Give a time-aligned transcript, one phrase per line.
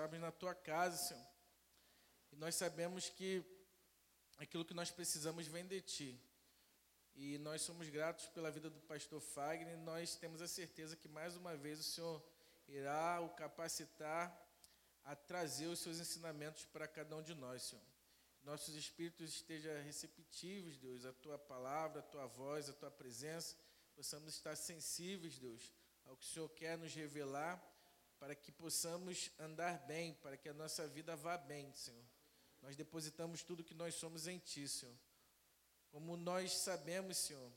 [0.00, 1.26] Estamos na tua casa, Senhor.
[2.32, 3.44] E nós sabemos que
[4.38, 6.18] aquilo que nós precisamos vem de ti.
[7.14, 9.76] E nós somos gratos pela vida do pastor Fagner.
[9.76, 12.24] Nós temos a certeza que mais uma vez o Senhor
[12.66, 14.34] irá o capacitar
[15.04, 17.84] a trazer os seus ensinamentos para cada um de nós, Senhor.
[18.42, 23.54] Nossos espíritos estejam receptivos, Deus, à tua palavra, à tua voz, à tua presença.
[23.94, 25.70] Possamos estar sensíveis, Deus,
[26.06, 27.62] ao que o Senhor quer nos revelar,
[28.20, 32.04] para que possamos andar bem, para que a nossa vida vá bem, Senhor.
[32.60, 34.94] Nós depositamos tudo que nós somos em Ti, Senhor.
[35.90, 37.50] Como nós sabemos, Senhor,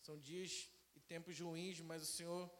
[0.00, 2.50] são dias e tempos ruins, mas o Senhor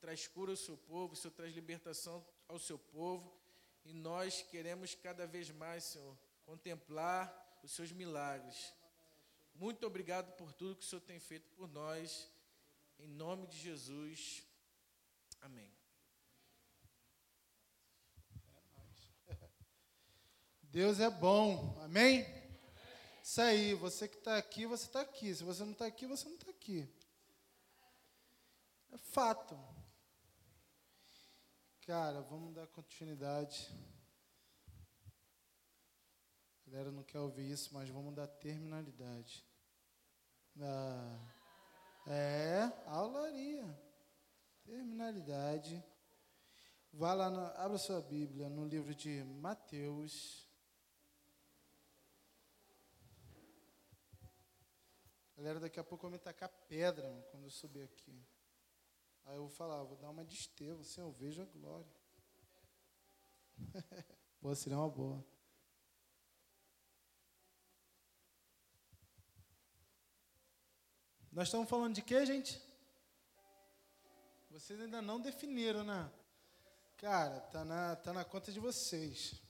[0.00, 3.36] traz cura ao seu povo, o Senhor traz libertação ao seu povo,
[3.84, 8.72] e nós queremos cada vez mais, Senhor, contemplar os seus milagres.
[9.54, 12.30] Muito obrigado por tudo que o Senhor tem feito por nós.
[12.98, 14.46] Em nome de Jesus.
[15.40, 15.81] Amém.
[20.72, 22.24] Deus é bom, amém?
[23.22, 25.34] Isso aí, você que está aqui, você está aqui.
[25.34, 26.88] Se você não está aqui, você não está aqui.
[28.90, 29.54] É fato.
[31.82, 33.70] Cara, vamos dar continuidade.
[36.66, 39.44] A galera não quer ouvir isso, mas vamos dar terminalidade.
[40.58, 41.18] Ah,
[42.06, 43.78] é, aularia.
[44.64, 45.84] Terminalidade.
[46.94, 47.26] Vá lá,
[47.62, 50.50] abra sua Bíblia no livro de Mateus.
[55.42, 58.24] Galera, daqui a pouco vou me tacar pedra mano, quando eu subir aqui.
[59.24, 61.92] Aí eu vou falar, vou dar uma de Estevão, assim eu vejo a glória.
[64.40, 65.26] Pô, seria uma boa.
[71.32, 72.62] Nós estamos falando de quê, gente?
[74.48, 76.08] Vocês ainda não definiram, né?
[76.98, 79.42] Cara, tá na, tá na conta de vocês.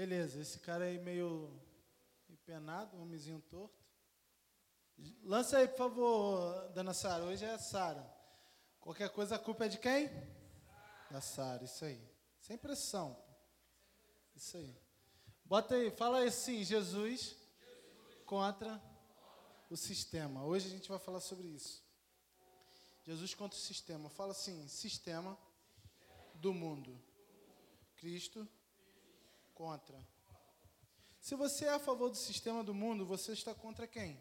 [0.00, 1.52] Beleza, esse cara aí meio
[2.30, 3.84] empenado, homenzinho torto.
[5.22, 7.24] Lança aí, por favor, dona Sara.
[7.24, 8.10] Hoje é a Sara.
[8.80, 10.08] Qualquer coisa, a culpa é de quem?
[11.10, 12.02] Da Sara, isso aí.
[12.40, 13.14] Sem pressão.
[14.34, 14.74] Isso aí.
[15.44, 17.36] Bota aí, fala assim, Jesus
[18.24, 18.82] contra
[19.68, 20.46] o sistema.
[20.46, 21.84] Hoje a gente vai falar sobre isso.
[23.02, 24.08] Jesus contra o sistema.
[24.08, 25.38] Fala assim, sistema
[26.36, 26.98] do mundo.
[27.96, 28.48] Cristo
[29.60, 30.02] contra.
[31.20, 34.18] Se você é a favor do sistema do mundo, você está contra quem?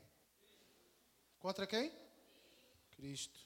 [1.40, 1.90] Contra quem?
[2.92, 3.40] Cristo.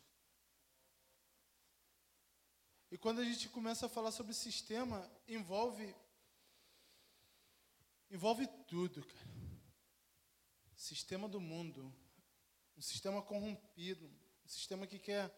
[2.90, 5.96] E quando a gente começa a falar sobre sistema, envolve
[8.10, 9.30] envolve tudo, cara.
[10.76, 11.94] Sistema do mundo,
[12.76, 14.08] um sistema corrompido,
[14.44, 15.32] um sistema que quer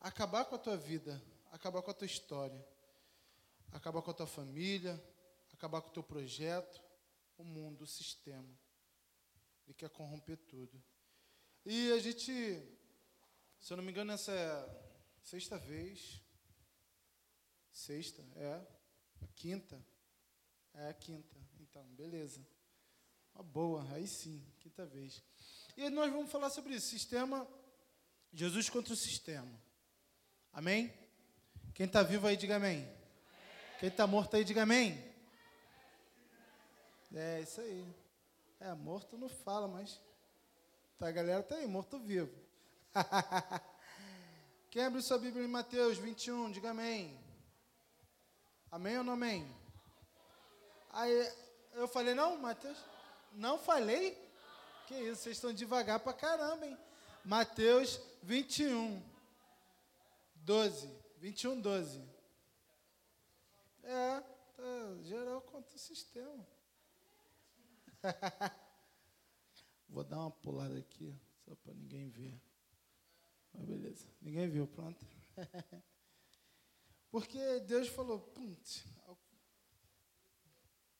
[0.00, 1.22] acabar com a tua vida,
[1.52, 2.66] acabar com a tua história,
[3.70, 5.00] acabar com a tua família,
[5.60, 6.82] acabar com o teu projeto,
[7.36, 8.58] o mundo, o sistema.
[9.66, 10.82] Ele quer corromper tudo.
[11.66, 12.32] E a gente,
[13.60, 14.82] se eu não me engano, essa é
[15.22, 16.22] sexta vez.
[17.70, 18.66] Sexta, é.
[19.36, 19.84] Quinta.
[20.72, 21.36] É a quinta.
[21.60, 22.40] Então, beleza.
[23.34, 25.22] Uma boa, aí sim, quinta vez.
[25.76, 27.46] E nós vamos falar sobre isso, sistema,
[28.32, 29.62] Jesus contra o sistema.
[30.54, 30.92] Amém?
[31.74, 32.90] Quem está vivo aí, diga amém.
[33.78, 35.09] Quem está morto aí, diga amém.
[37.14, 37.84] É, isso aí.
[38.60, 40.00] É, morto não fala, mas
[40.98, 42.30] tá, a galera tá aí, morto-vivo.
[44.70, 47.18] Quem abre sua Bíblia em Mateus 21, diga amém.
[48.70, 49.50] Amém ou não amém?
[50.90, 51.32] Aí,
[51.72, 52.78] eu falei, não, Mateus?
[53.32, 54.16] Não falei?
[54.86, 56.78] Que isso, vocês estão devagar pra caramba, hein?
[57.24, 59.02] Mateus 21,
[60.36, 60.90] 12.
[61.18, 62.04] 21, 12.
[63.82, 66.46] É, tá geral contra o sistema.
[69.88, 72.40] Vou dar uma pulada aqui, só para ninguém ver.
[73.52, 75.04] Mas beleza, ninguém viu, pronto.
[77.10, 78.32] Porque Deus falou,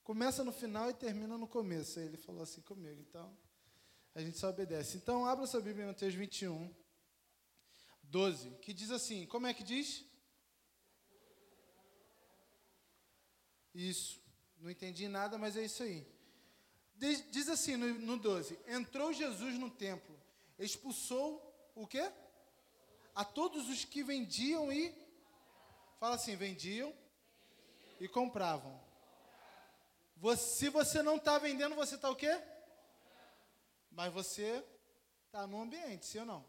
[0.02, 2.00] começa no final e termina no começo.
[2.00, 3.36] Aí ele falou assim comigo, então
[4.12, 4.96] a gente só obedece.
[4.96, 6.74] Então abra sua Bíblia em Mateus 21,
[8.02, 10.04] 12, que diz assim, como é que diz?
[13.72, 14.20] Isso,
[14.58, 16.04] não entendi nada, mas é isso aí.
[17.00, 20.14] Diz, assim no, no 12: Entrou Jesus no templo,
[20.58, 21.40] expulsou
[21.74, 22.12] o quê?
[23.14, 24.94] A todos os que vendiam e.
[25.98, 26.94] Fala assim: vendiam
[27.98, 28.78] e compravam.
[30.18, 32.38] Você, se você não está vendendo, você está o quê?
[33.90, 34.62] Mas você
[35.24, 36.44] está no ambiente, sim ou não?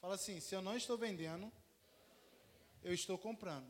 [0.00, 1.52] Fala assim: se eu não estou vendendo,
[2.82, 3.68] eu estou comprando.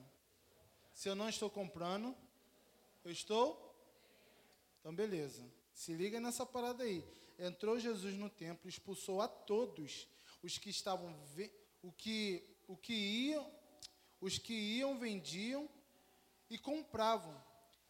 [0.94, 2.16] Se eu não estou comprando,
[3.04, 3.68] eu estou.
[4.78, 5.59] Então, beleza.
[5.80, 7.02] Se liga nessa parada aí.
[7.38, 10.06] Entrou Jesus no templo, expulsou a todos
[10.42, 11.18] os que estavam
[11.82, 13.50] o que o que iam,
[14.20, 15.66] os que iam vendiam
[16.50, 17.34] e compravam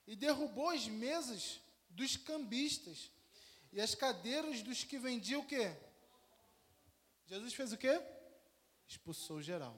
[0.06, 3.10] e derrubou as mesas dos cambistas
[3.72, 5.76] e as cadeiras dos que vendiam o quê?
[7.26, 8.00] Jesus fez o quê?
[8.86, 9.76] Expulsou geral.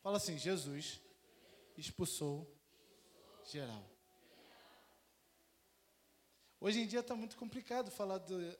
[0.00, 1.00] Fala assim, Jesus
[1.76, 2.48] expulsou
[3.46, 3.89] geral.
[6.60, 8.58] Hoje em dia está muito complicado falar do.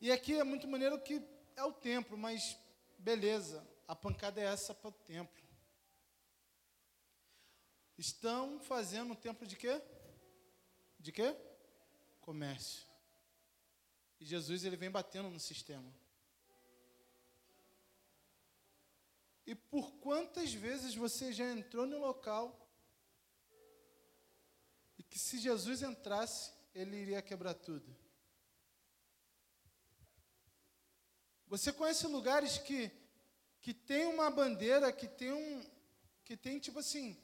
[0.00, 1.22] E aqui é muito maneiro que
[1.54, 2.58] é o templo, mas
[2.98, 5.46] beleza, a pancada é essa para o templo.
[7.98, 9.82] Estão fazendo um templo de quê?
[10.98, 11.36] De quê?
[12.22, 12.86] Comércio.
[14.18, 15.92] E Jesus ele vem batendo no sistema.
[19.46, 22.67] E por quantas vezes você já entrou no local
[25.08, 27.96] que se Jesus entrasse, ele iria quebrar tudo?
[31.46, 32.90] Você conhece lugares que
[33.60, 35.62] que tem uma bandeira, que tem um
[36.24, 37.20] que tem tipo assim,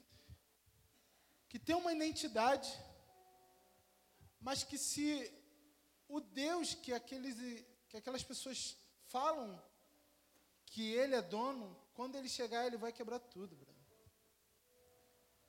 [1.47, 2.69] que tem uma identidade,
[4.39, 5.31] mas que se
[6.07, 7.35] o Deus que aqueles
[7.87, 8.75] que aquelas pessoas
[9.07, 9.61] falam
[10.65, 13.55] que ele é dono, quando ele chegar, ele vai quebrar tudo.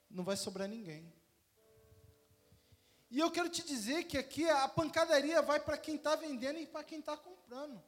[0.09, 1.13] Não vai sobrar ninguém.
[3.11, 6.67] E eu quero te dizer que aqui a pancadaria vai para quem está vendendo e
[6.67, 7.83] para quem está comprando.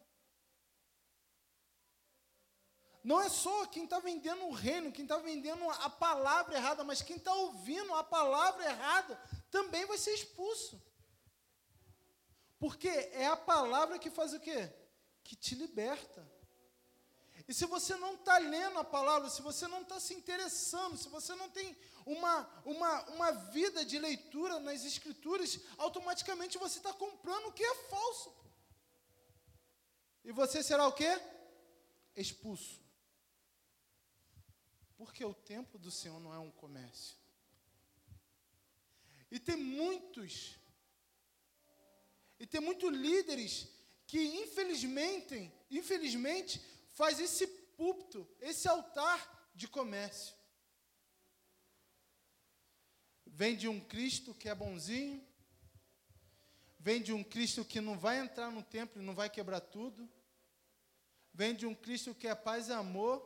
[3.03, 7.03] Não é só quem está vendendo o reino, quem está vendendo a palavra errada, mas
[7.03, 9.17] quem está ouvindo a palavra errada
[9.51, 10.83] também vai ser expulso.
[12.59, 14.73] Porque é a palavra que faz o quê?
[15.23, 16.38] Que te liberta.
[17.49, 21.09] E se você não está lendo a palavra, se você não está se interessando, se
[21.09, 21.75] você não tem
[22.05, 27.75] uma, uma, uma vida de leitura nas escrituras, automaticamente você está comprando o que é
[27.89, 28.31] falso.
[30.23, 31.19] E você será o quê?
[32.15, 32.83] Expulso.
[34.99, 37.17] Porque o templo do Senhor não é um comércio.
[39.31, 40.59] E tem muitos,
[42.39, 43.69] e tem muitos líderes
[44.07, 46.61] que infelizmente, infelizmente,
[46.99, 50.35] faz esse púlpito, esse altar de comércio.
[53.25, 55.25] Vem de um Cristo que é bonzinho,
[56.77, 60.11] vem de um Cristo que não vai entrar no templo e não vai quebrar tudo,
[61.33, 63.17] vem de um Cristo que é paz e amor,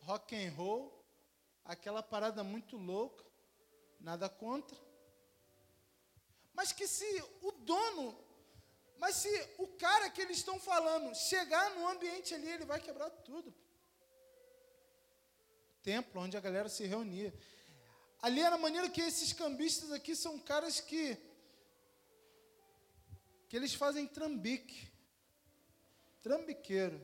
[0.00, 1.06] rock and roll,
[1.64, 3.24] aquela parada muito louca,
[4.00, 4.76] nada contra.
[6.52, 7.06] Mas que se
[7.42, 8.29] o dono
[9.00, 13.08] mas se o cara que eles estão falando chegar no ambiente ali, ele vai quebrar
[13.08, 13.52] tudo.
[15.82, 17.32] Templo, onde a galera se reunia.
[18.20, 21.16] Ali era a maneira que esses cambistas aqui são caras que
[23.48, 24.92] que eles fazem trambique.
[26.22, 27.00] Trambiqueiro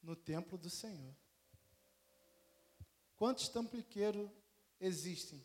[0.00, 1.14] no templo do Senhor.
[3.16, 4.30] Quantos trambiqueiros
[4.80, 5.44] existem?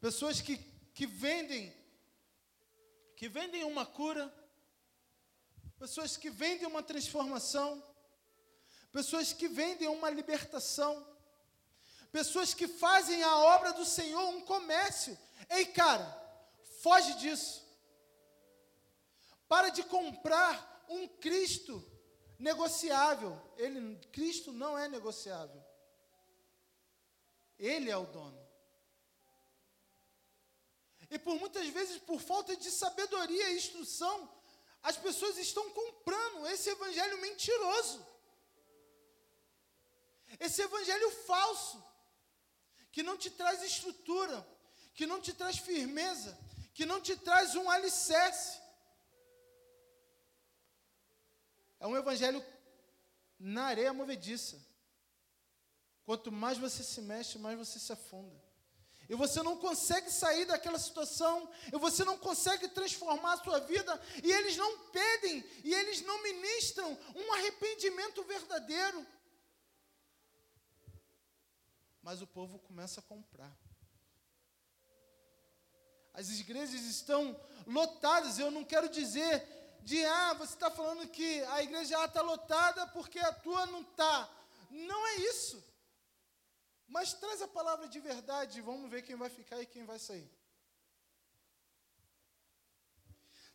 [0.00, 0.58] Pessoas que,
[0.92, 1.72] que vendem
[3.16, 4.32] que vendem uma cura,
[5.78, 7.82] pessoas que vendem uma transformação,
[8.92, 11.04] pessoas que vendem uma libertação,
[12.12, 15.18] pessoas que fazem a obra do Senhor um comércio.
[15.48, 16.06] Ei, cara,
[16.82, 17.66] foge disso.
[19.48, 21.84] Para de comprar um Cristo
[22.38, 23.40] negociável.
[23.56, 25.64] Ele, Cristo não é negociável.
[27.58, 28.45] Ele é o dono.
[31.10, 34.28] E por muitas vezes, por falta de sabedoria e instrução,
[34.82, 38.04] as pessoas estão comprando esse evangelho mentiroso.
[40.40, 41.82] Esse evangelho falso,
[42.90, 44.46] que não te traz estrutura,
[44.94, 46.36] que não te traz firmeza,
[46.74, 48.60] que não te traz um alicerce.
[51.78, 52.44] É um evangelho
[53.38, 54.60] na areia movediça.
[56.04, 58.45] Quanto mais você se mexe, mais você se afunda
[59.08, 64.00] e você não consegue sair daquela situação, e você não consegue transformar a sua vida,
[64.22, 69.06] e eles não pedem, e eles não ministram um arrependimento verdadeiro.
[72.02, 73.56] Mas o povo começa a comprar.
[76.12, 79.46] As igrejas estão lotadas, eu não quero dizer
[79.82, 84.28] de, ah, você está falando que a igreja está lotada porque a tua não está.
[84.70, 85.62] Não é isso.
[86.88, 90.30] Mas traz a palavra de verdade, vamos ver quem vai ficar e quem vai sair.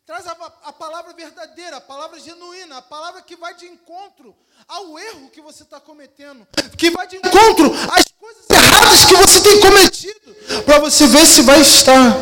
[0.04, 4.36] Traz a, a, palavra verdadeira, a palavra genuína, a palavra que vai de encontro
[4.66, 6.46] ao erro que você está cometendo,
[6.76, 11.42] que vai de encontro às coisas erradas que você tem cometido, para você ver se
[11.42, 12.14] vai estar.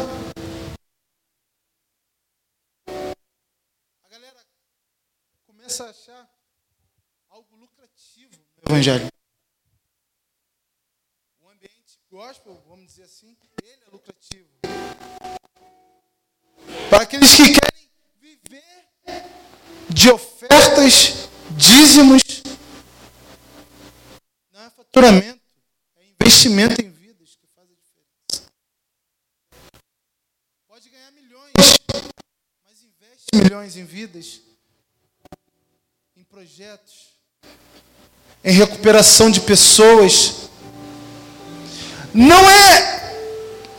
[4.05, 4.47] A galera
[5.47, 6.31] começa a achar
[7.31, 9.10] algo lucrativo no Evangelho.
[16.91, 17.71] Para aqueles que querem
[19.89, 22.43] de ofertas, dízimos.
[24.53, 25.41] Não é faturamento,
[25.97, 28.51] é investimento em vidas que faz a diferença.
[30.67, 31.53] Pode ganhar milhões,
[32.65, 34.41] mas investe milhões em vidas,
[36.17, 37.11] em projetos,
[38.43, 40.49] em recuperação de pessoas.
[42.13, 43.15] Não é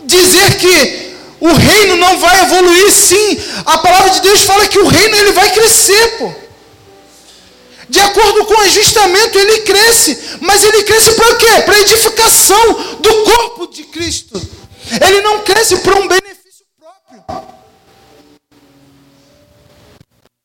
[0.05, 1.00] dizer que
[1.41, 3.35] o reino não vai evoluir, sim.
[3.65, 6.31] A palavra de Deus fala que o reino ele vai crescer, pô.
[7.89, 10.37] De acordo com o ajustamento, ele cresce.
[10.39, 11.61] Mas ele cresce para quê?
[11.65, 14.39] Para edificação do corpo de Cristo.
[15.03, 17.25] Ele não cresce para um benefício próprio.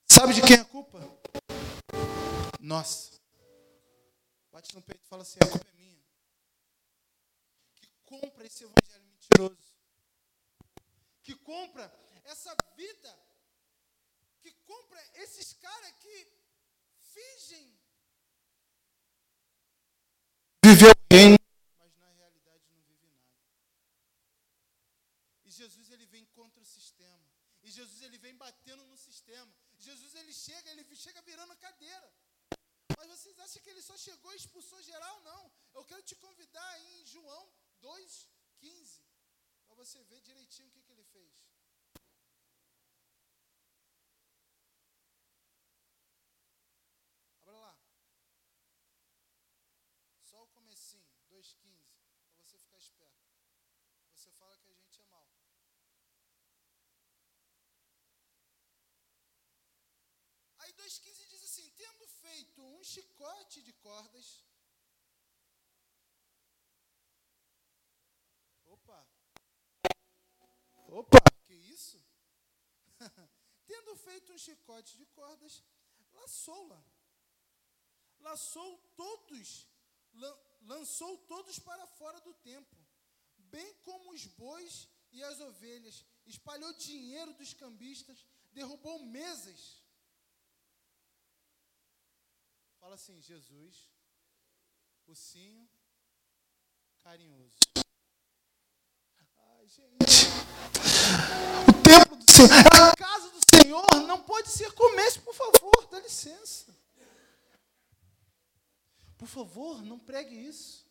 [0.09, 0.99] Sabe de quem é a culpa?
[2.59, 3.11] Nossa.
[4.51, 6.01] Bate no peito e fala assim: a culpa é minha.
[7.75, 9.66] Que compra esse evangelho mentiroso
[11.27, 11.85] que compra
[12.33, 13.13] essa vida,
[14.43, 16.17] que compra esses caras que
[17.15, 17.65] fingem
[20.65, 21.39] viver o reino,
[21.81, 23.35] mas na realidade não vive nada.
[25.47, 27.27] E Jesus ele vem contra o sistema.
[27.65, 29.53] E Jesus ele vem batendo no sistema.
[29.79, 32.09] Jesus ele chega, ele chega virando a cadeira.
[32.97, 35.21] Mas vocês acham que ele só chegou e expulsou geral?
[35.23, 35.43] Não.
[35.75, 37.45] Eu quero te convidar aí em João
[37.83, 39.07] 2,15
[39.67, 41.45] para você ver direitinho o que, que ele fez.
[47.41, 47.79] Abra lá.
[50.23, 51.05] Só o comecinho,
[51.47, 51.87] 2,15,
[52.35, 53.25] para você ficar esperto.
[54.15, 55.31] Você fala que a gente é mal.
[60.59, 64.45] Aí 2,15 diz assim: tendo feito um chicote de cordas.
[68.65, 69.07] Opa!
[70.89, 72.03] Opa, que isso?
[73.67, 75.63] Tendo feito um chicote de cordas,
[76.13, 76.83] laçou-la.
[78.21, 79.69] Laçou todos,
[80.67, 82.79] lançou todos para fora do templo,
[83.55, 89.83] bem como os bois e as ovelhas, espalhou dinheiro dos cambistas, derrubou mesas.
[92.81, 93.89] Fala assim, Jesus,
[95.07, 95.69] ursinho
[96.99, 97.67] carinhoso
[99.69, 100.29] gente.
[101.69, 105.99] O templo do Senhor, a casa do Senhor não pode ser comércio, por favor, dá
[106.01, 106.75] licença.
[109.19, 110.87] Por favor, não pregue isso.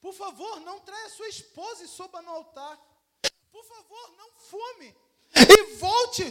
[0.00, 2.78] Por favor, não traia sua esposa e soba no altar.
[3.50, 4.94] Por favor, não fume.
[5.34, 6.24] E volte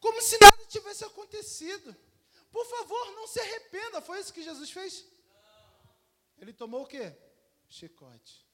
[0.00, 1.96] como se nada tivesse acontecido.
[2.50, 4.02] Por favor, não se arrependa.
[4.02, 5.06] Foi isso que Jesus fez?
[6.36, 7.16] Ele tomou o quê?
[7.68, 8.44] Chicote.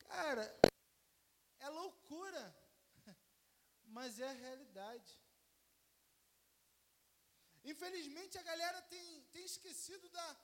[0.00, 0.60] Cara,
[1.60, 2.56] é loucura,
[3.84, 5.18] mas é a realidade.
[7.64, 10.36] Infelizmente a galera tem, tem esquecido da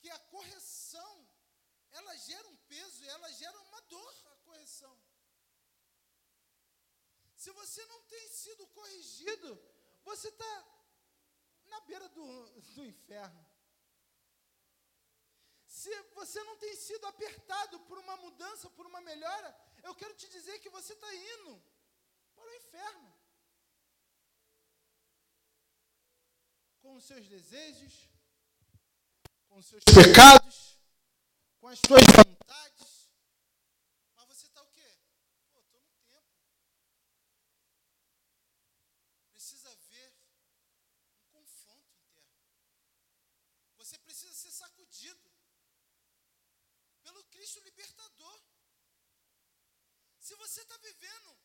[0.00, 1.28] que a correção
[1.92, 4.98] ela gera um peso, ela gera uma dor a correção.
[7.36, 9.62] Se você não tem sido corrigido,
[10.02, 10.66] você está
[11.66, 13.46] na beira do, do inferno.
[15.66, 20.28] Se você não tem sido apertado por uma mudança, por uma melhora, eu quero te
[20.28, 21.62] dizer que você está indo
[22.34, 23.13] para o inferno.
[26.84, 27.94] Com os seus desejos,
[29.48, 30.78] com os seus pecados,
[31.58, 33.10] com as suas vontades.
[34.14, 34.98] Mas você está o quê?
[35.50, 36.28] Pô, estou no tempo.
[39.32, 40.14] Precisa haver
[41.16, 42.36] um confronto interno.
[43.78, 45.32] Você precisa ser sacudido
[47.02, 48.42] pelo Cristo libertador.
[50.20, 51.38] Se você está vivendo,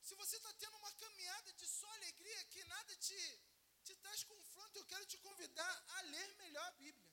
[0.00, 3.42] se você está tendo uma caminhada de só alegria, que nada te,
[3.86, 7.12] te traz confronto, eu quero te convidar a ler melhor a Bíblia.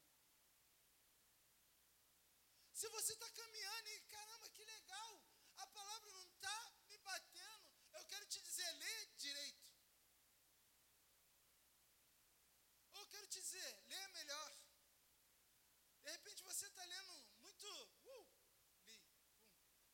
[2.74, 5.12] Se você está caminhando e, caramba, que legal,
[5.58, 6.58] a palavra não está
[6.90, 9.70] me batendo, eu quero te dizer, lê direito.
[12.94, 14.52] Eu quero te dizer, lê melhor.
[16.04, 17.14] De repente você está lendo
[17.44, 17.68] muito,
[18.16, 18.28] uh,
[18.88, 19.22] li, pum.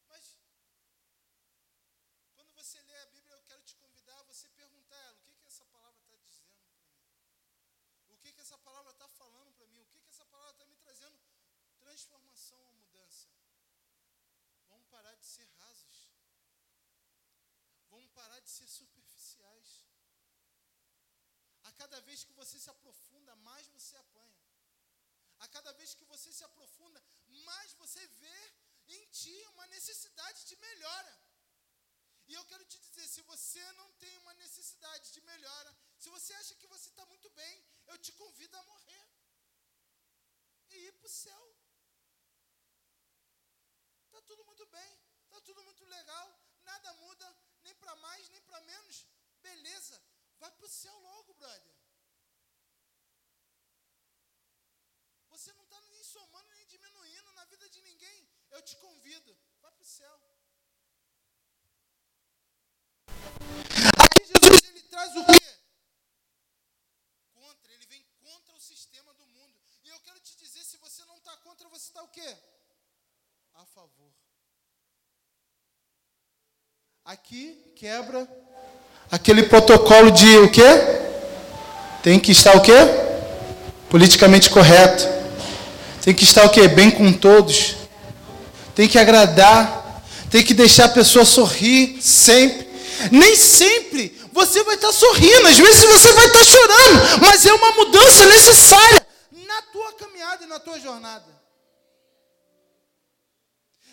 [0.07, 0.35] Mas
[2.33, 2.81] quando você
[4.49, 6.87] perguntar a ela, o que, que essa palavra está dizendo para mim?
[8.09, 9.81] O que, que essa palavra está falando para mim?
[9.81, 11.17] O que, que essa palavra está me trazendo?
[11.81, 13.27] Transformação ou mudança.
[14.69, 15.97] Vamos parar de ser rasos.
[17.91, 19.69] Vamos parar de ser superficiais.
[21.69, 24.41] A cada vez que você se aprofunda, mais você apanha.
[25.45, 27.03] A cada vez que você se aprofunda,
[27.49, 28.41] mais você vê
[28.87, 31.15] em ti uma necessidade de melhora.
[32.27, 36.33] E eu quero te dizer, se você não tem uma necessidade de melhora, se você
[36.33, 37.55] acha que você está muito bem,
[37.87, 39.05] eu te convido a morrer
[40.69, 41.43] e ir para o céu.
[44.05, 44.91] Está tudo muito bem,
[45.25, 46.27] está tudo muito legal,
[46.63, 47.27] nada muda,
[47.63, 49.05] nem para mais, nem para menos.
[49.41, 50.01] Beleza,
[50.39, 51.75] vai para o céu logo, brother.
[55.29, 58.29] Você não está nem somando nem diminuindo na vida de ninguém.
[58.51, 60.15] Eu te convido, vai para o céu.
[64.03, 65.59] Aqui Jesus ele traz o quê?
[67.33, 69.61] Contra, ele vem contra o sistema do mundo.
[69.83, 72.35] E eu quero te dizer, se você não está contra, você está o quê?
[73.55, 74.09] A favor.
[77.03, 78.27] Aqui quebra
[79.11, 80.63] aquele protocolo de o quê?
[82.01, 82.73] Tem que estar o quê?
[83.89, 85.07] Politicamente correto.
[86.01, 86.67] Tem que estar o quê?
[86.67, 87.75] Bem com todos.
[88.73, 90.01] Tem que agradar.
[90.29, 92.69] Tem que deixar a pessoa sorrir sempre.
[93.11, 97.71] Nem sempre você vai estar sorrindo, às vezes você vai estar chorando, mas é uma
[97.71, 98.98] mudança necessária
[99.59, 101.39] na tua caminhada e na tua jornada.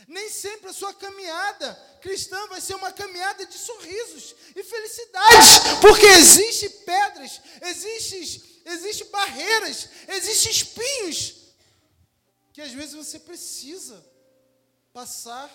[0.06, 5.48] Nem sempre a sua caminhada cristã vai ser uma caminhada de sorrisos e felicidades,
[5.80, 11.34] porque existem pedras, existem existe barreiras, existem espinhos
[12.52, 14.04] que às vezes você precisa
[14.92, 15.50] passar.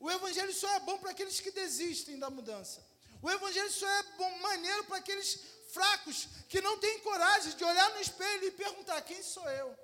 [0.00, 2.84] O evangelho só é bom para aqueles que desistem da mudança.
[3.20, 7.90] O evangelho só é bom, maneiro para aqueles fracos que não têm coragem de olhar
[7.94, 9.76] no espelho e perguntar: quem sou eu?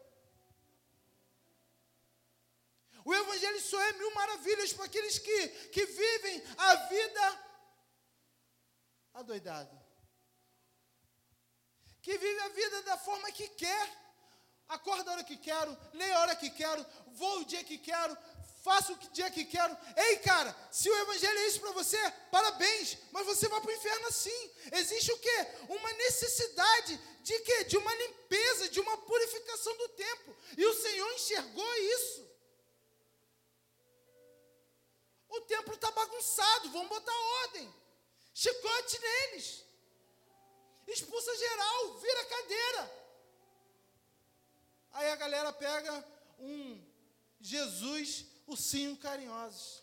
[3.05, 7.41] O Evangelho só é mil maravilhas para aqueles que, que vivem a vida
[9.15, 9.85] adoidado.
[12.01, 14.05] Que vive a vida da forma que quer.
[14.67, 18.17] Acorda a hora que quero, leio a hora que quero, vou o dia que quero,
[18.65, 19.77] faço o dia que quero.
[19.95, 21.99] Ei, cara, se o evangelho é isso para você,
[22.31, 24.51] parabéns, mas você vai para o inferno assim.
[24.73, 25.39] Existe o quê?
[25.69, 27.65] Uma necessidade de quê?
[27.65, 30.35] De uma limpeza, de uma purificação do tempo.
[30.57, 32.27] E o Senhor enxergou isso.
[35.29, 37.73] O templo está bagunçado, vamos botar ordem.
[38.33, 39.63] Chicote neles.
[40.87, 43.05] Expulsa geral, vira cadeira.
[44.93, 45.93] Aí a galera pega
[46.39, 46.83] um
[47.41, 49.83] Jesus, ursinho carinhosos.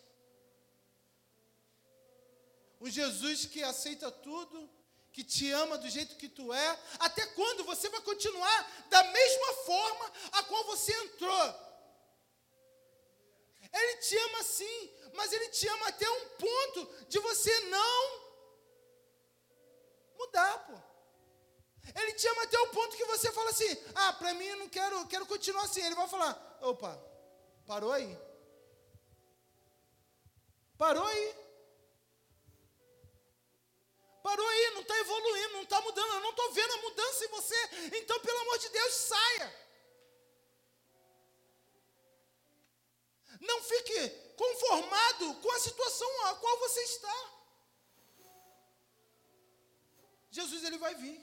[2.80, 4.68] Um Jesus que aceita tudo,
[5.12, 6.78] que te ama do jeito que tu é.
[6.98, 11.72] Até quando você vai continuar da mesma forma a qual você entrou?
[13.72, 18.22] Ele te ama sim, mas ele te ama até um ponto de você não
[20.18, 20.92] mudar, pô.
[22.00, 24.68] Ele te ama até o ponto que você fala assim: "Ah, para mim eu não
[24.68, 25.82] quero, quero continuar assim".
[25.82, 26.96] Ele vai falar: "Opa,
[27.66, 28.18] parou aí".
[30.82, 31.34] Parou aí.
[34.20, 37.28] Parou aí, não está evoluindo, não está mudando, eu não estou vendo a mudança em
[37.28, 37.60] você.
[37.98, 39.56] Então, pelo amor de Deus, saia.
[43.40, 44.08] Não fique
[44.42, 47.16] conformado com a situação a qual você está.
[50.32, 51.20] Jesus ele vai vir.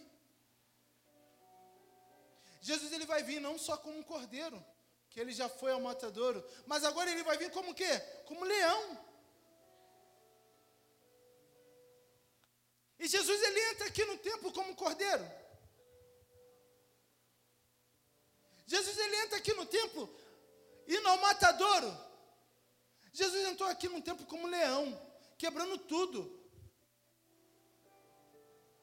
[2.61, 4.65] Jesus ele vai vir não só como um cordeiro,
[5.09, 7.99] que ele já foi ao matadouro, mas agora ele vai vir como quê?
[8.25, 9.08] Como leão.
[12.99, 15.25] E Jesus ele entra aqui no templo como cordeiro.
[18.67, 20.13] Jesus ele entra aqui no templo
[20.85, 22.09] e no matadouro.
[23.13, 24.99] Jesus entrou aqui no templo como leão,
[25.37, 26.37] quebrando tudo.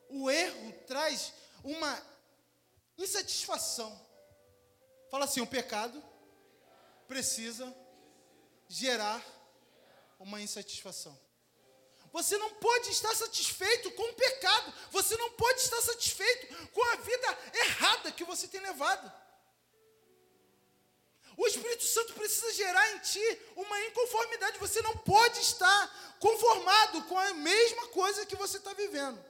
[0.09, 2.03] O erro traz uma
[2.97, 3.91] insatisfação.
[5.11, 6.03] Fala assim: o pecado
[7.07, 7.73] precisa
[8.69, 9.25] gerar
[10.19, 11.26] uma insatisfação.
[12.17, 14.73] Você não pode estar satisfeito com o pecado.
[14.91, 19.13] Você não pode estar satisfeito com a vida errada que você tem levado.
[21.37, 24.59] O Espírito Santo precisa gerar em ti uma inconformidade.
[24.59, 29.23] Você não pode estar conformado com a mesma coisa que você está vivendo.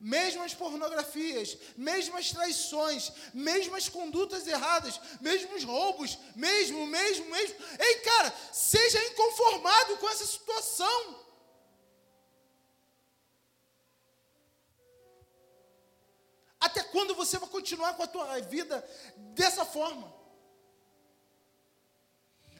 [0.00, 7.56] Mesmas pornografias, mesmas traições, mesmas condutas erradas, mesmos roubos, mesmo, mesmo, mesmo.
[7.78, 11.27] Ei, cara, seja inconformado com essa situação.
[16.60, 18.84] Até quando você vai continuar com a tua vida
[19.34, 20.12] dessa forma?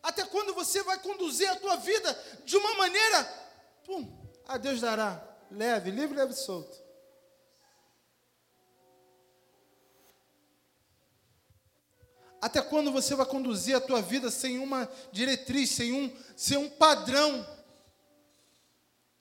[0.03, 2.13] Até quando você vai conduzir a tua vida
[2.45, 3.25] de uma maneira,
[3.85, 6.89] pum, a Deus dará, leve, livre, leve, solto.
[12.41, 16.71] Até quando você vai conduzir a tua vida sem uma diretriz, sem um, sem um
[16.71, 17.45] padrão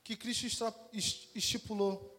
[0.04, 0.46] que Cristo
[1.34, 2.17] estipulou?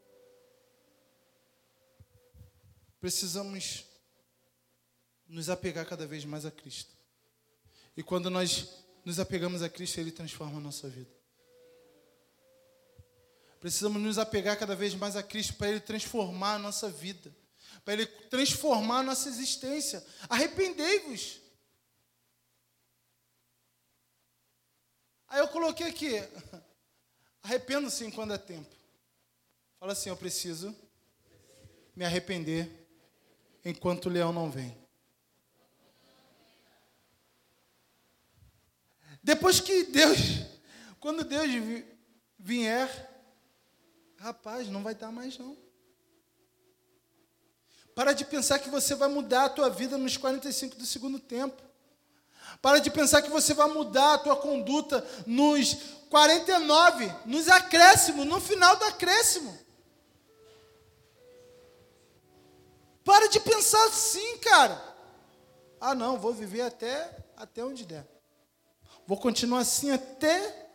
[3.09, 3.87] Precisamos
[5.27, 6.95] nos apegar cada vez mais a Cristo.
[7.97, 8.69] E quando nós
[9.03, 11.11] nos apegamos a Cristo, Ele transforma a nossa vida.
[13.59, 17.35] Precisamos nos apegar cada vez mais a Cristo para Ele transformar a nossa vida
[17.83, 20.05] para Ele transformar a nossa existência.
[20.29, 21.41] Arrependei-vos.
[25.27, 26.11] Aí eu coloquei aqui,
[27.43, 28.77] arrependo-se enquanto é tempo.
[29.81, 30.77] Fala assim, eu preciso
[31.97, 32.78] me arrepender
[33.65, 34.77] enquanto o leão não vem.
[39.23, 40.19] Depois que Deus,
[41.01, 41.51] quando Deus
[42.39, 42.89] vier,
[44.17, 45.57] rapaz, não vai dar mais não.
[47.95, 51.61] Para de pensar que você vai mudar a tua vida nos 45 do segundo tempo.
[52.63, 55.75] Para de pensar que você vai mudar a tua conduta nos
[56.09, 59.57] 49, nos acréscimos, no final do acréscimo.
[63.09, 64.79] Para de pensar assim, cara.
[65.81, 68.07] Ah, não, vou viver até até onde der.
[69.07, 70.69] Vou continuar assim até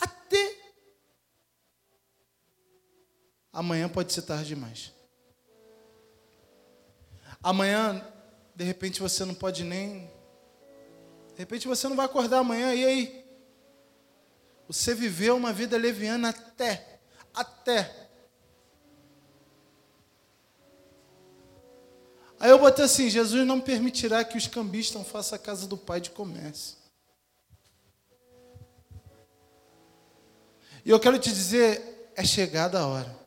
[0.00, 0.56] até
[3.52, 4.92] amanhã pode ser tarde demais.
[7.40, 8.04] Amanhã,
[8.56, 10.10] de repente, você não pode nem.
[11.34, 13.26] De repente você não vai acordar amanhã, e aí?
[14.66, 16.98] Você viveu uma vida leviana até,
[17.32, 17.99] até.
[22.40, 26.00] Aí eu botei assim: Jesus não permitirá que os cambistas façam a casa do Pai
[26.00, 26.74] de comércio.
[30.82, 33.20] E eu quero te dizer: é chegada a hora.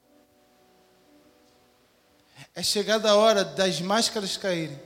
[2.55, 4.79] É chegada a hora das máscaras caírem.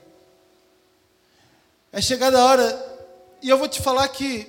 [1.91, 3.07] É chegada a hora,
[3.41, 4.45] e eu vou te falar que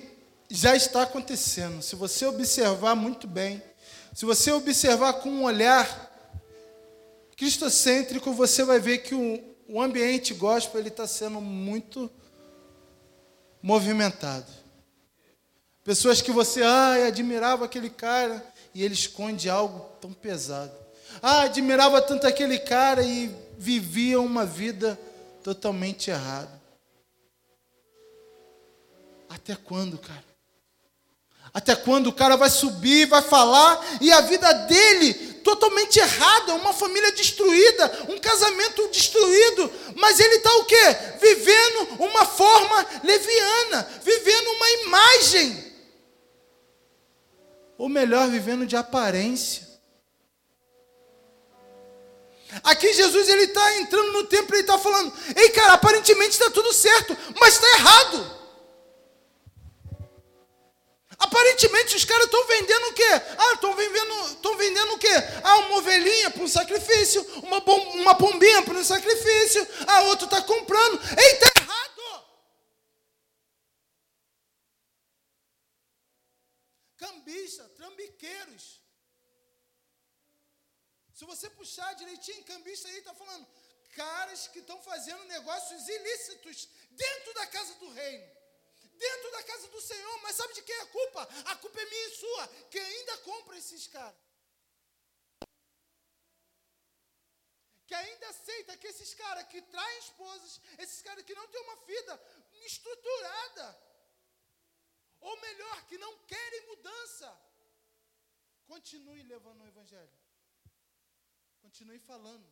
[0.49, 1.81] já está acontecendo.
[1.81, 3.63] Se você observar muito bem,
[4.13, 6.09] se você observar com um olhar
[7.37, 12.09] cristocêntrico, você vai ver que o, o ambiente gospel está sendo muito
[13.61, 14.51] movimentado.
[15.83, 20.73] Pessoas que você ai, admirava aquele cara e ele esconde algo tão pesado.
[21.21, 24.99] Ah, admirava tanto aquele cara e vivia uma vida
[25.43, 26.59] totalmente errada.
[29.29, 30.28] Até quando, cara?
[31.53, 36.73] Até quando o cara vai subir, vai falar e a vida dele totalmente errada, uma
[36.73, 40.97] família destruída, um casamento destruído, mas ele está o quê?
[41.19, 45.73] Vivendo uma forma leviana, vivendo uma imagem.
[47.77, 49.67] Ou melhor, vivendo de aparência.
[52.63, 56.73] Aqui Jesus ele está entrando no templo e está falando: Ei, cara, aparentemente está tudo
[56.73, 58.38] certo, mas está errado.
[61.19, 63.11] Aparentemente os caras estão vendendo o quê?
[63.37, 65.11] Ah, estão vendendo, estão vendendo o quê?
[65.43, 70.25] Ah, uma ovelhinha para um sacrifício, uma, bom, uma pombinha para um sacrifício, ah, outro
[70.25, 70.97] está comprando.
[71.19, 72.25] Ei, está errado.
[76.95, 78.79] Cambista, trambiqueiros.
[81.13, 83.45] Se você puxar direitinho, cambista aí está falando,
[83.93, 88.38] caras que estão fazendo negócios ilícitos dentro da casa do reino,
[89.05, 91.21] dentro da casa do Senhor, mas sabe de quem é a culpa?
[91.51, 94.19] A culpa é minha e sua, que ainda compra esses caras.
[97.87, 101.77] Que ainda aceita que esses caras que traem esposas, esses caras que não têm uma
[101.91, 102.13] vida
[102.71, 103.67] estruturada,
[105.21, 107.29] ou melhor, que não querem mudança,
[108.67, 110.17] continue levando o Evangelho.
[111.65, 112.47] Continue falando.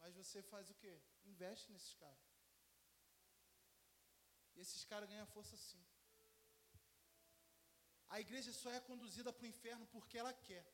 [0.00, 0.94] Mas você faz o quê?
[1.24, 2.25] Investe nesses caras.
[4.56, 5.84] E esses caras ganham força sim.
[8.08, 10.64] A igreja só é conduzida para o inferno porque ela quer.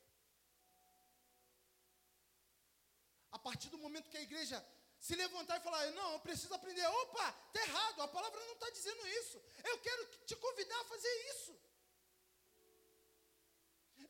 [3.31, 4.57] A partir do momento que a igreja
[4.99, 8.69] se levantar e falar, não, eu preciso aprender, opa, está errado, a palavra não está
[8.69, 9.37] dizendo isso.
[9.65, 11.53] Eu quero te convidar a fazer isso.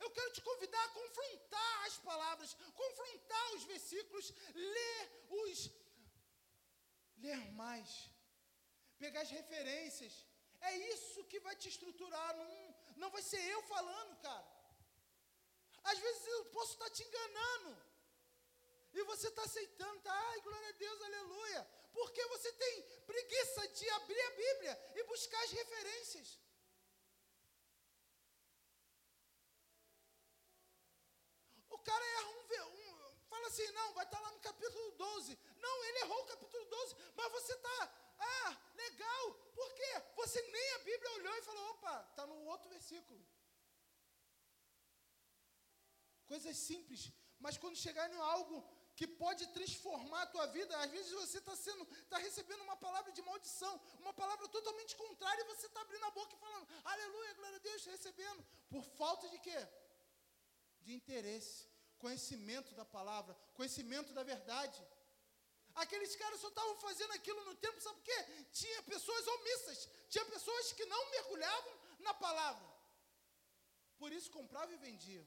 [0.04, 5.70] Eu quero te convidar a confrontar as palavras, confrontar os versículos, ler os.
[7.16, 8.10] ler mais,
[8.98, 10.14] pegar as referências.
[10.60, 12.36] É isso que vai te estruturar.
[12.36, 14.46] Não, não vai ser eu falando, cara.
[15.84, 17.76] Às vezes eu posso estar te enganando.
[18.94, 20.14] E você está aceitando, tá?
[20.30, 21.62] Ai, glória a Deus, aleluia.
[21.92, 26.38] Porque você tem preguiça de abrir a Bíblia e buscar as referências.
[31.70, 32.84] O cara erra um, um
[33.28, 35.38] fala assim, não, vai estar tá lá no capítulo 12.
[35.58, 39.24] Não, ele errou o capítulo 12, mas você está, ah, legal.
[39.58, 39.92] Por quê?
[40.16, 43.20] Você nem a Bíblia olhou e falou, opa, está no outro versículo.
[46.26, 48.56] Coisas simples, mas quando chegar em algo
[48.96, 50.76] que pode transformar a tua vida.
[50.78, 55.42] Às vezes você está sendo, está recebendo uma palavra de maldição, uma palavra totalmente contrária,
[55.42, 58.44] e você está abrindo a boca e falando, aleluia, glória a Deus, recebendo.
[58.68, 59.68] Por falta de quê?
[60.82, 64.80] De interesse, conhecimento da palavra, conhecimento da verdade.
[65.82, 68.20] Aqueles caras só estavam fazendo aquilo no tempo, sabe por quê?
[68.52, 72.68] Tinha pessoas omissas, tinha pessoas que não mergulhavam na palavra.
[73.98, 75.26] Por isso compravam e vendiam.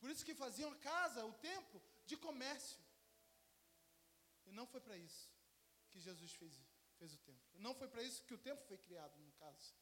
[0.00, 2.78] Por isso que faziam a casa, o templo, de comércio.
[4.46, 5.30] E não foi para isso
[5.90, 6.54] que Jesus fez,
[6.98, 7.48] fez o templo.
[7.54, 9.74] Não foi para isso que o templo foi criado, no caso.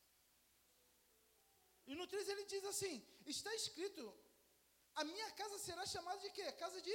[1.87, 4.03] E no 3 ele diz assim: está escrito,
[4.95, 6.51] a minha casa será chamada de quê?
[6.53, 6.95] Casa de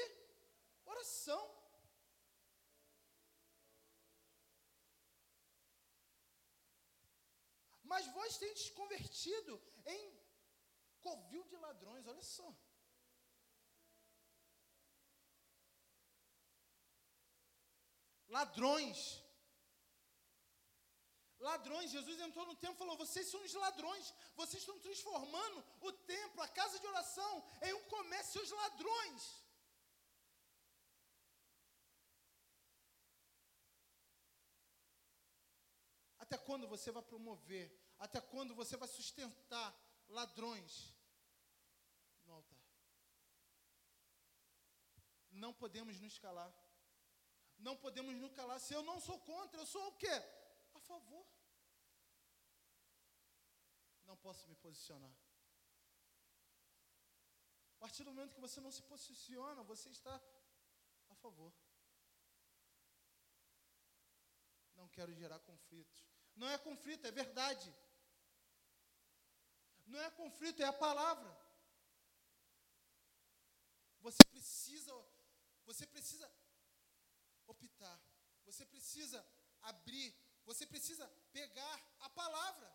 [0.86, 1.61] oração.
[7.92, 9.54] Mas vós tendes convertido
[9.86, 10.04] em
[11.06, 12.50] covil de ladrões, olha só.
[18.30, 19.22] Ladrões.
[21.40, 25.92] Ladrões, Jesus entrou no templo e falou: Vocês são os ladrões, vocês estão transformando o
[25.92, 29.41] templo, a casa de oração, em um comércio, os ladrões.
[36.32, 37.68] Até quando você vai promover,
[38.00, 39.70] até quando você vai sustentar
[40.08, 40.96] ladrões
[42.26, 42.64] no altar?
[45.32, 46.52] Não podemos nos calar
[47.62, 48.60] não podemos nos calar.
[48.60, 50.16] Se eu não sou contra, eu sou o quê?
[50.74, 51.26] A favor.
[54.06, 55.14] Não posso me posicionar.
[57.76, 60.16] A partir do momento que você não se posiciona, você está
[61.10, 61.54] a favor.
[64.76, 66.01] Não quero gerar conflitos.
[66.36, 67.74] Não é conflito, é verdade.
[69.86, 71.30] Não é conflito, é a palavra.
[74.00, 74.94] Você precisa,
[75.66, 76.32] você precisa
[77.48, 78.00] optar.
[78.46, 79.26] Você precisa
[79.62, 80.16] abrir,
[80.46, 82.68] você precisa pegar a palavra.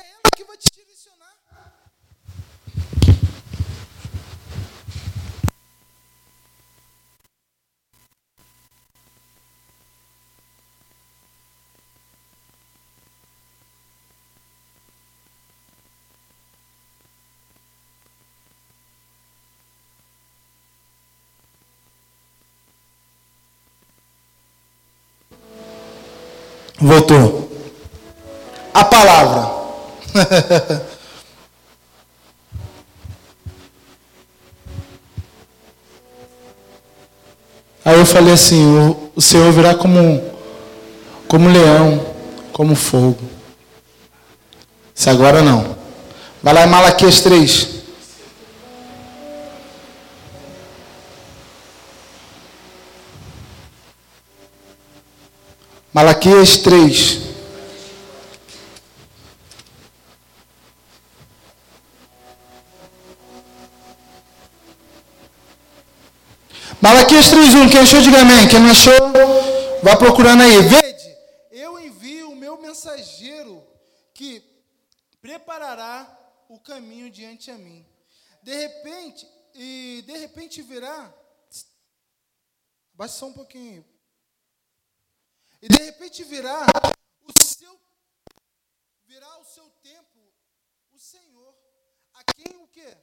[0.00, 1.49] É ela que vai te direcionar.
[26.80, 27.50] Voltou.
[28.72, 29.50] A palavra.
[37.84, 40.22] Aí eu falei assim: o, o Senhor virá como,
[41.28, 42.00] como leão,
[42.52, 43.18] como fogo.
[44.94, 45.76] Se agora não.
[46.42, 47.79] Vai lá em Malaquias 3.
[55.92, 57.18] Malaquias 3.
[66.80, 68.48] Malaquias 3.1, quem achou, diga amém.
[68.48, 68.92] Quem não achou,
[69.82, 70.62] vá procurando aí.
[70.62, 71.16] Vede,
[71.50, 73.66] eu envio o meu mensageiro
[74.14, 74.44] que
[75.20, 76.06] preparará
[76.48, 77.84] o caminho diante a mim.
[78.44, 79.26] De repente,
[79.56, 81.12] e de repente virá.
[82.94, 83.84] Baixa só um pouquinho.
[85.62, 86.66] E de repente virá
[87.22, 87.80] o seu
[89.04, 90.20] virá o seu tempo
[90.92, 91.54] o Senhor,
[92.14, 92.96] a quem o que?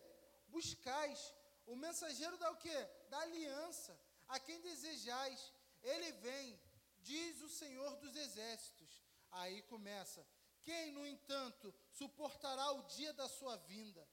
[0.48, 1.34] Buscais.
[1.66, 2.86] O mensageiro da o que?
[3.10, 5.52] Da aliança, a quem desejais.
[5.82, 6.60] Ele vem,
[7.00, 9.04] diz o Senhor dos exércitos.
[9.32, 10.26] Aí começa.
[10.62, 14.08] Quem, no entanto, suportará o dia da sua vinda?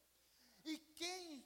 [0.64, 1.44] E quem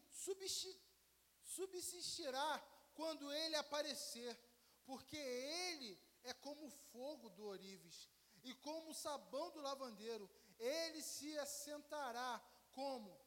[1.42, 2.62] subsistirá
[2.94, 4.38] quando ele aparecer?
[4.84, 8.09] Porque ele é como o fogo do orives
[8.42, 10.31] e como o sabão do lavandeiro.
[10.59, 12.40] Ele se assentará
[12.72, 13.18] como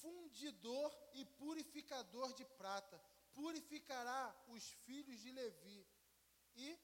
[0.00, 3.00] fundidor e purificador de prata.
[3.34, 5.86] Purificará os filhos de Levi
[6.54, 6.78] e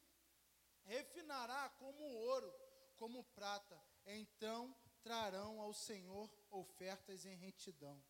[0.84, 2.52] refinará como ouro,
[2.96, 3.80] como prata.
[4.04, 8.02] Então trarão ao Senhor ofertas em retidão.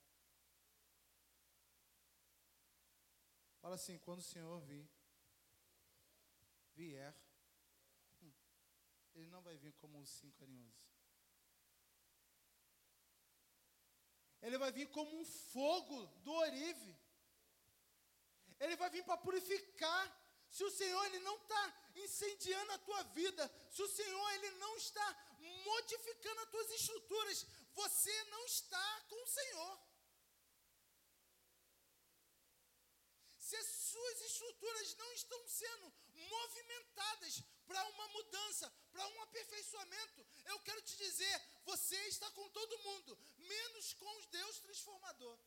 [3.60, 4.90] Fala assim, quando o Senhor vir,
[6.74, 7.14] vier,
[9.14, 10.82] ele não vai vir como um sim carinhoso.
[14.40, 16.96] Ele vai vir como um fogo do orive.
[18.58, 20.04] Ele vai vir para purificar.
[20.48, 21.62] Se o Senhor ele não está
[21.96, 25.06] incendiando a tua vida, se o Senhor ele não está
[25.64, 29.80] modificando as tuas estruturas, você não está com o Senhor.
[33.38, 35.92] Se as suas estruturas não estão sendo
[36.34, 42.82] movimentadas para uma mudança, para um aperfeiçoamento, eu quero te dizer, você está com todo
[42.88, 45.38] mundo, menos com Deus transformador.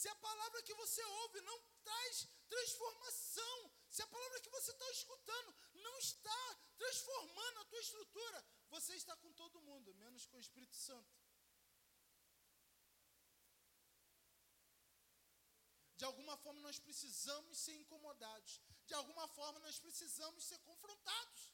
[0.00, 3.56] Se a palavra que você ouve não traz transformação,
[3.90, 6.40] se a palavra que você está escutando não está
[6.76, 11.16] transformando a tua estrutura, você está com todo mundo, menos com o Espírito Santo.
[15.96, 18.60] De alguma forma nós precisamos ser incomodados.
[18.86, 21.52] De alguma forma nós precisamos ser confrontados.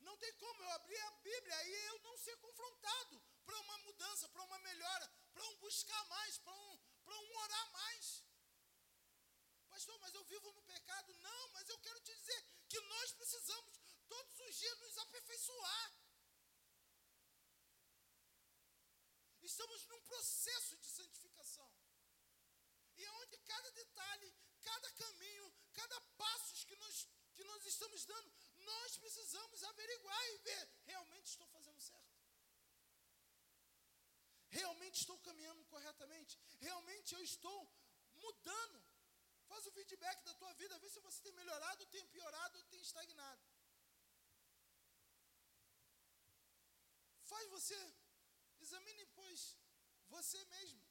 [0.00, 4.28] Não tem como eu abrir a Bíblia e eu não ser confrontado para uma mudança,
[4.28, 8.24] para uma melhora, para um buscar mais, para um, um orar mais.
[9.68, 11.14] Pastor, mas eu vivo no pecado.
[11.18, 15.92] Não, mas eu quero te dizer que nós precisamos todos os dias nos aperfeiçoar.
[19.42, 21.77] Estamos num processo de santificação.
[22.98, 28.32] E é onde cada detalhe, cada caminho, cada passo que nós, que nós estamos dando,
[28.70, 32.18] nós precisamos averiguar e ver: realmente estou fazendo certo?
[34.50, 36.38] Realmente estou caminhando corretamente?
[36.60, 37.60] Realmente eu estou
[38.14, 38.82] mudando?
[39.46, 42.80] Faz o feedback da tua vida, vê se você tem melhorado, tem piorado ou tem
[42.80, 43.42] estagnado.
[47.22, 47.78] Faz você
[48.60, 49.56] Examine, pois,
[50.08, 50.87] você mesmo.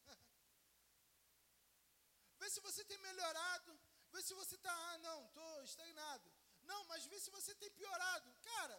[2.47, 3.79] Vê se você tem melhorado.
[4.13, 6.31] Vê se você está, ah, não, estou estagnado.
[6.63, 8.33] Não, mas vê se você tem piorado.
[8.41, 8.77] Cara,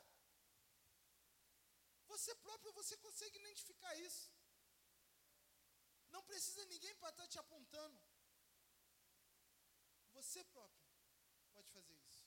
[2.07, 4.31] você próprio, você consegue identificar isso.
[6.09, 8.01] Não precisa ninguém para estar tá te apontando.
[10.15, 10.87] Você próprio
[11.53, 12.27] pode fazer isso.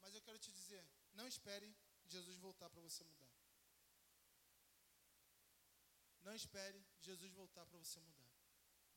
[0.00, 1.68] Mas eu quero te dizer, não espere
[2.06, 3.34] Jesus voltar para você mudar.
[6.20, 8.27] Não espere Jesus voltar para você mudar.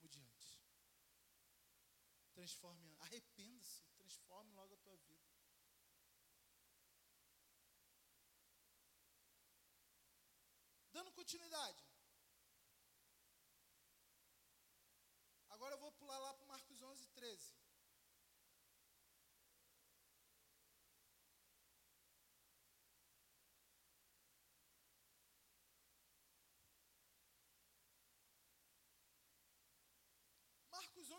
[0.01, 0.59] Mude antes.
[2.33, 5.31] Transforme, arrependa-se, transforme logo a tua vida.
[10.91, 11.85] Dando continuidade.
[15.49, 17.61] Agora eu vou pular lá para Marcos 11, 13.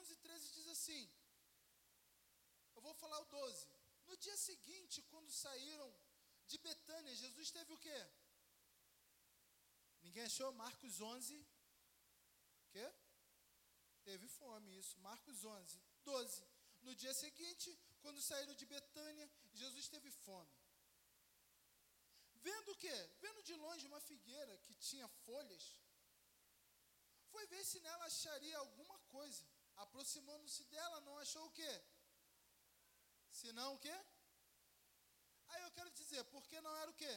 [0.02, 1.02] Marcos 11, 13 diz assim:
[2.74, 3.68] Eu vou falar o 12.
[4.08, 5.88] No dia seguinte, quando saíram
[6.48, 8.00] de Betânia, Jesus teve o quê?
[10.00, 10.50] Ninguém achou?
[10.64, 11.46] Marcos 11.
[12.72, 12.86] Quê?
[14.02, 14.98] Teve fome, isso.
[14.98, 16.44] Marcos 11, 12.
[16.82, 20.52] No dia seguinte, quando saíram de Betânia, Jesus teve fome.
[22.46, 22.98] Vendo o quê?
[23.20, 25.64] Vendo de longe uma figueira que tinha folhas,
[27.30, 29.51] foi ver se nela acharia alguma coisa.
[29.84, 31.72] Aproximando-se dela, não achou o quê?
[33.30, 33.96] Senão o quê?
[35.48, 37.14] Aí eu quero dizer, por que não era o quê?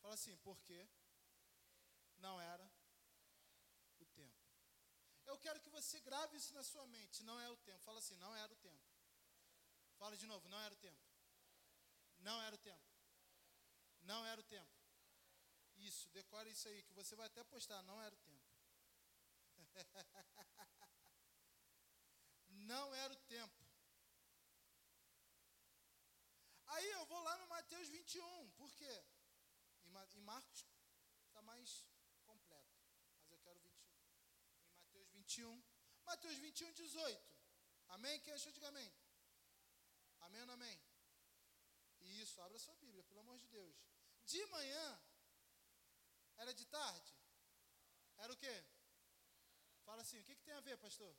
[0.00, 0.80] Fala assim, por que
[2.18, 2.66] não era
[3.98, 4.42] o tempo?
[5.26, 7.80] Eu quero que você grave isso na sua mente, não é o tempo.
[7.88, 8.84] Fala assim, não era o tempo.
[9.98, 11.02] Fala de novo, não era o tempo.
[12.18, 12.88] Não era o tempo.
[14.02, 14.74] Não era o tempo.
[15.76, 18.44] Isso, decore isso aí, que você vai até postar, não era o tempo.
[22.64, 23.64] não era o tempo.
[26.66, 28.94] Aí eu vou lá no Mateus 21, por quê?
[29.84, 29.90] Em
[30.22, 30.64] Marcos
[31.26, 31.84] está mais
[32.24, 32.74] completo,
[33.18, 33.82] mas eu quero 21.
[34.68, 35.62] Em Mateus 21,
[36.04, 37.34] Mateus 21, 18.
[37.88, 38.20] Amém?
[38.20, 38.92] Quem achou, diga amém.
[40.20, 40.80] Amém ou não amém?
[42.00, 43.76] Isso, abra sua Bíblia, pelo amor de Deus.
[44.24, 45.02] De manhã,
[46.36, 47.14] era de tarde?
[48.16, 48.64] Era o quê?
[49.84, 51.14] Fala assim, o que, que tem a ver, pastor?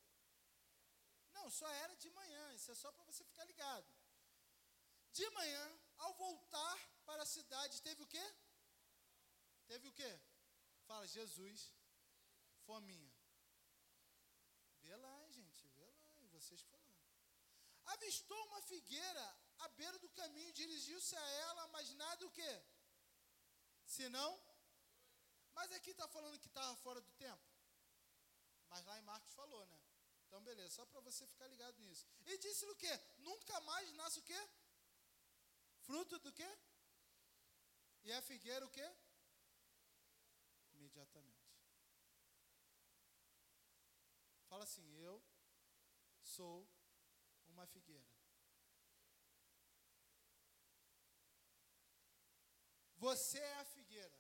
[1.36, 3.88] Não, só era de manhã, isso é só para você ficar ligado.
[5.18, 5.66] De manhã,
[5.98, 8.26] ao voltar para a cidade, teve o quê?
[9.68, 10.12] Teve o quê?
[10.88, 11.72] Fala, Jesus,
[12.66, 13.14] fominha.
[14.82, 16.86] Vê lá, gente, vê lá, e vocês falando.
[17.86, 19.26] Avistou uma figueira
[19.60, 22.54] à beira do caminho, dirigiu-se a ela, mas nada o quê?
[23.86, 24.32] Senão,
[25.58, 27.48] Mas aqui está falando que estava fora do tempo.
[28.70, 29.80] Mas lá em Marcos falou, né?
[30.28, 32.05] Então, beleza, só para você ficar ligado nisso.
[32.26, 32.93] E disse o quê?
[33.17, 34.49] Nunca mais nasce o quê?
[35.86, 36.51] Fruto do quê?
[38.03, 38.88] E a figueira o quê?
[40.73, 41.45] Imediatamente.
[44.49, 45.23] Fala assim, eu
[46.21, 46.67] sou
[47.47, 48.07] uma figueira.
[52.97, 54.19] Você é a figueira.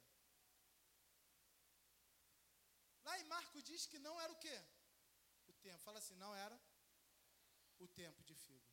[3.03, 4.57] Lá em Marco diz que não era o quê?
[5.65, 5.79] Tempo.
[5.79, 6.57] Fala assim, não era
[7.79, 8.71] o tempo de figo.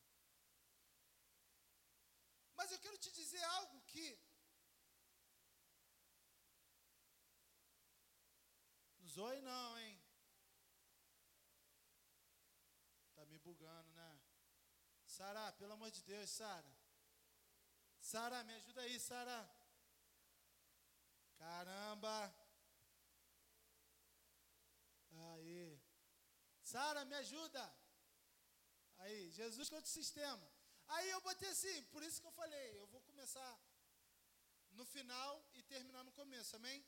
[2.55, 4.07] Mas eu quero te dizer algo que
[8.99, 9.95] Não zoe não, hein?
[13.15, 14.21] Tá me bugando, né?
[15.07, 16.73] Sara, pelo amor de Deus, Sara.
[18.01, 19.41] Sara, me ajuda aí, Sara.
[21.39, 22.35] Caramba.
[25.31, 25.81] Aí.
[26.73, 27.63] Sara, me ajuda.
[29.03, 30.47] Aí, Jesus contra o sistema.
[30.95, 33.53] Aí eu botei assim, por isso que eu falei, eu vou começar
[34.79, 36.79] no final e terminar no começo, amém?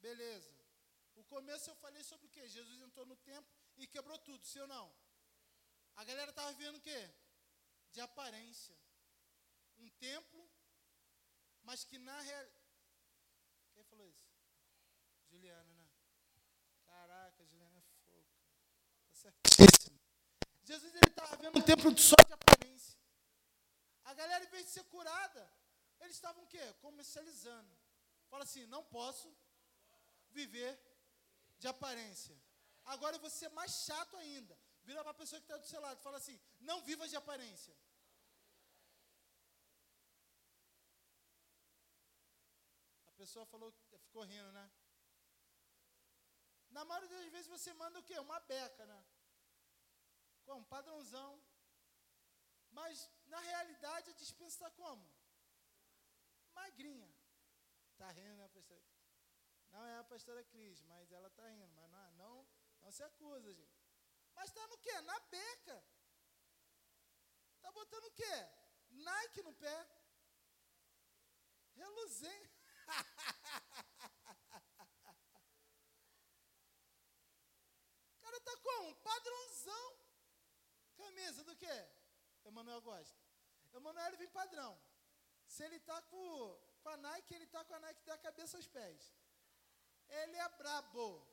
[0.00, 0.54] Beleza.
[1.14, 2.48] O começo eu falei sobre o que?
[2.48, 4.86] Jesus entrou no templo e quebrou tudo, sim ou não?
[5.96, 7.00] A galera estava vendo o quê?
[7.90, 8.76] De aparência.
[9.78, 10.42] Um templo,
[11.62, 12.54] mas que na realidade.
[13.72, 14.28] Quem falou isso?
[15.30, 15.88] Juliana, né?
[16.84, 18.26] Caraca, Juliana é fogo.
[19.08, 19.14] Tá
[19.46, 19.98] certíssimo.
[20.64, 22.98] Jesus estava vendo um templo só de aparência.
[24.04, 25.52] A galera, em vez de ser curada,
[26.00, 26.62] eles estavam o quê?
[26.80, 27.76] Comercializando.
[28.28, 29.34] Fala assim, não posso
[30.30, 30.78] viver
[31.58, 32.36] de aparência.
[32.84, 34.58] Agora eu vou ser mais chato ainda.
[34.82, 36.00] Vira para a pessoa que está do seu lado.
[36.00, 37.74] Fala assim, não viva de aparência.
[43.06, 43.72] A pessoa falou,
[44.06, 44.70] ficou rindo, né?
[46.70, 48.18] Na maioria das vezes você manda o quê?
[48.18, 49.04] Uma beca, né?
[50.48, 50.64] Como?
[50.64, 51.32] Padrãozão.
[52.70, 55.06] Mas, na realidade, a dispensa está como?
[56.54, 57.10] Magrinha.
[57.92, 58.82] Está rindo, né, pastora?
[59.70, 61.74] Não é a pastora Cris, mas ela está rindo.
[61.74, 62.48] Mas não, não,
[62.80, 63.78] não se acusa, gente.
[64.34, 65.00] Mas está no quê?
[65.02, 65.84] Na beca.
[67.56, 68.48] Está botando o quê?
[68.90, 69.86] Nike no pé.
[71.74, 72.56] Reluzente.
[78.16, 78.94] o cara está como?
[78.96, 79.97] Padrãozão.
[81.02, 81.78] Camisa do quê?
[82.44, 83.16] Emanuel gosta.
[83.72, 84.72] Emanuel vem padrão.
[85.46, 88.68] Se ele está com, com a Nike, ele está com a Nike da cabeça aos
[88.68, 89.14] pés.
[90.08, 91.26] Ele é brabo.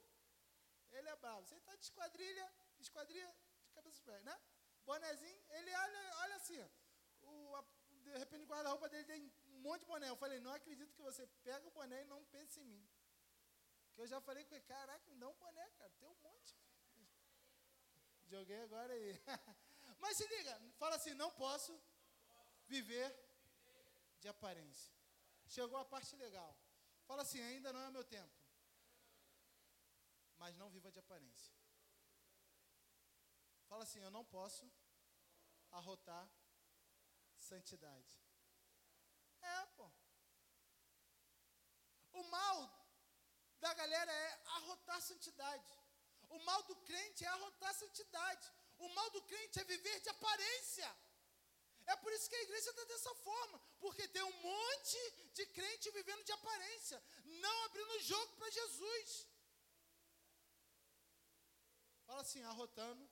[0.92, 1.46] Ele é brabo.
[1.46, 3.30] Você está de esquadrilha, esquadrilha
[3.66, 4.40] de cabeça aos pés, né?
[4.86, 6.62] Bonezinho, ele olha, olha assim.
[7.22, 7.66] O, a,
[8.04, 10.10] de repente, o guarda-roupa dele tem um monte de boné.
[10.10, 12.88] Eu falei, não acredito que você pega o boné e não pense em mim.
[13.94, 16.55] Que eu já falei com ele, caraca, me dá um boné, cara, tem um monte.
[18.26, 19.22] Joguei agora aí.
[20.00, 21.80] Mas se liga, fala assim: não posso
[22.68, 23.10] viver
[24.20, 24.94] de aparência.
[25.48, 26.58] Chegou a parte legal.
[27.06, 28.36] Fala assim: ainda não é meu tempo.
[30.38, 31.54] Mas não viva de aparência.
[33.68, 34.70] Fala assim: eu não posso
[35.72, 36.28] arrotar
[37.36, 38.14] santidade.
[39.42, 39.90] É, pô.
[42.14, 42.58] O mal
[43.60, 45.85] da galera é arrotar santidade.
[46.36, 48.48] O mal do crente é arrotar santidade.
[48.78, 50.90] O mal do crente é viver de aparência.
[51.86, 55.02] É por isso que a igreja está dessa forma, porque tem um monte
[55.34, 57.02] de crente vivendo de aparência,
[57.44, 59.28] não abrindo jogo para Jesus.
[62.08, 63.10] Fala assim, arrotando.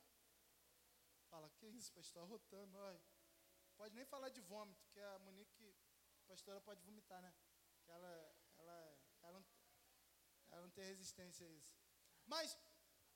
[1.29, 3.01] Fala, que isso, pastor, arrotando, olha.
[3.77, 5.75] Pode nem falar de vômito, que a Monique,
[6.23, 7.33] a pastora, pode vomitar, né?
[7.83, 9.45] Que ela, ela, ela, não,
[10.51, 11.75] ela não tem resistência a isso.
[12.25, 12.57] Mas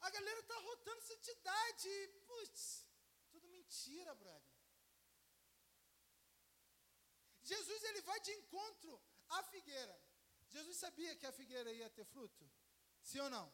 [0.02, 1.90] a galera está rotando santidade.
[2.26, 2.86] Putz,
[3.32, 4.58] tudo mentira, brother.
[7.44, 10.02] Jesus ele vai de encontro à figueira.
[10.50, 12.50] Jesus sabia que a figueira ia ter fruto?
[13.02, 13.54] Sim ou não?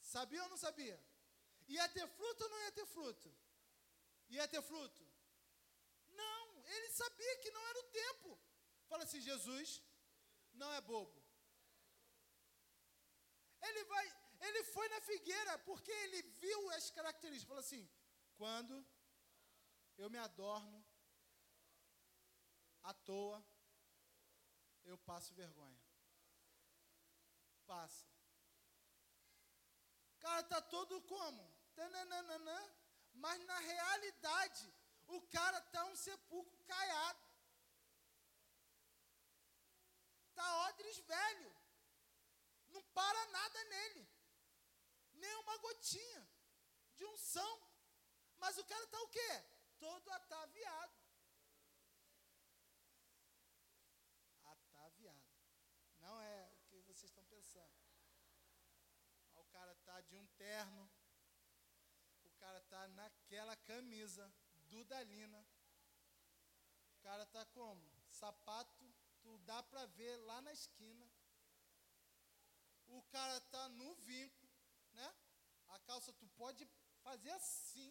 [0.00, 0.98] Sabia ou não sabia?
[1.68, 3.34] Ia ter fruto ou não ia ter fruto?
[4.30, 5.06] Ia ter fruto?
[6.08, 8.40] Não, ele sabia que não era o tempo.
[8.88, 9.82] Fala assim: Jesus
[10.54, 11.22] não é bobo.
[13.62, 14.06] Ele vai,
[14.40, 17.48] ele foi na figueira porque ele viu as características.
[17.48, 17.88] Falou assim:
[18.36, 18.86] quando
[19.98, 20.84] eu me adorno
[22.82, 23.44] à toa,
[24.84, 25.80] eu passo vergonha.
[27.66, 28.06] Passa.
[30.18, 31.42] Cara está todo como?
[31.74, 32.38] Tananana,
[33.14, 34.72] mas na realidade,
[35.06, 37.24] o cara está um sepulcro caiado.
[40.28, 41.54] Está odres velho.
[42.68, 44.08] Não para nada nele.
[45.22, 46.22] Nem uma gotinha
[46.96, 47.52] de unção.
[48.38, 49.32] Mas o cara está o quê?
[49.78, 50.94] Todo ataviado.
[54.44, 55.28] Ataviado.
[55.98, 57.74] Não é o que vocês estão pensando.
[59.34, 60.90] O cara tá de um terno.
[62.24, 64.32] O cara tá naquela camisa
[64.70, 65.46] dudalina.
[66.94, 67.90] O cara tá como?
[68.08, 68.84] Sapato,
[69.22, 71.06] tu dá para ver lá na esquina.
[72.86, 74.39] O cara tá no vinco?
[75.76, 76.68] A calça tu pode
[77.06, 77.90] fazer assim,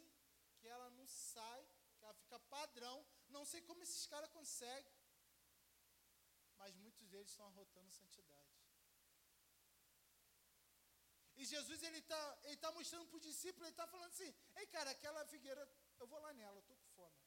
[0.60, 1.62] que ela não sai,
[1.98, 2.98] que ela fica padrão.
[3.28, 4.94] Não sei como esses caras conseguem.
[6.58, 8.50] Mas muitos deles estão arrotando santidade.
[11.40, 14.66] E Jesus ele está ele tá mostrando para os discípulos, ele está falando assim, ei
[14.68, 15.62] cara, aquela figueira,
[15.98, 17.18] eu vou lá nela, eu estou com fome.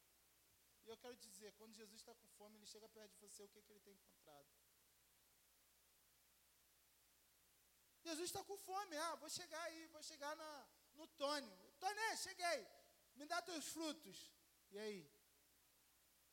[0.84, 3.48] E eu quero dizer, quando Jesus está com fome, ele chega perto de você, o
[3.48, 4.46] que, que ele tem encontrado?
[8.04, 11.52] Jesus está com fome, ah, vou chegar aí, vou chegar na, no Tônio.
[11.78, 12.66] Tônio, cheguei,
[13.14, 14.32] me dá teus frutos.
[14.70, 15.10] E aí?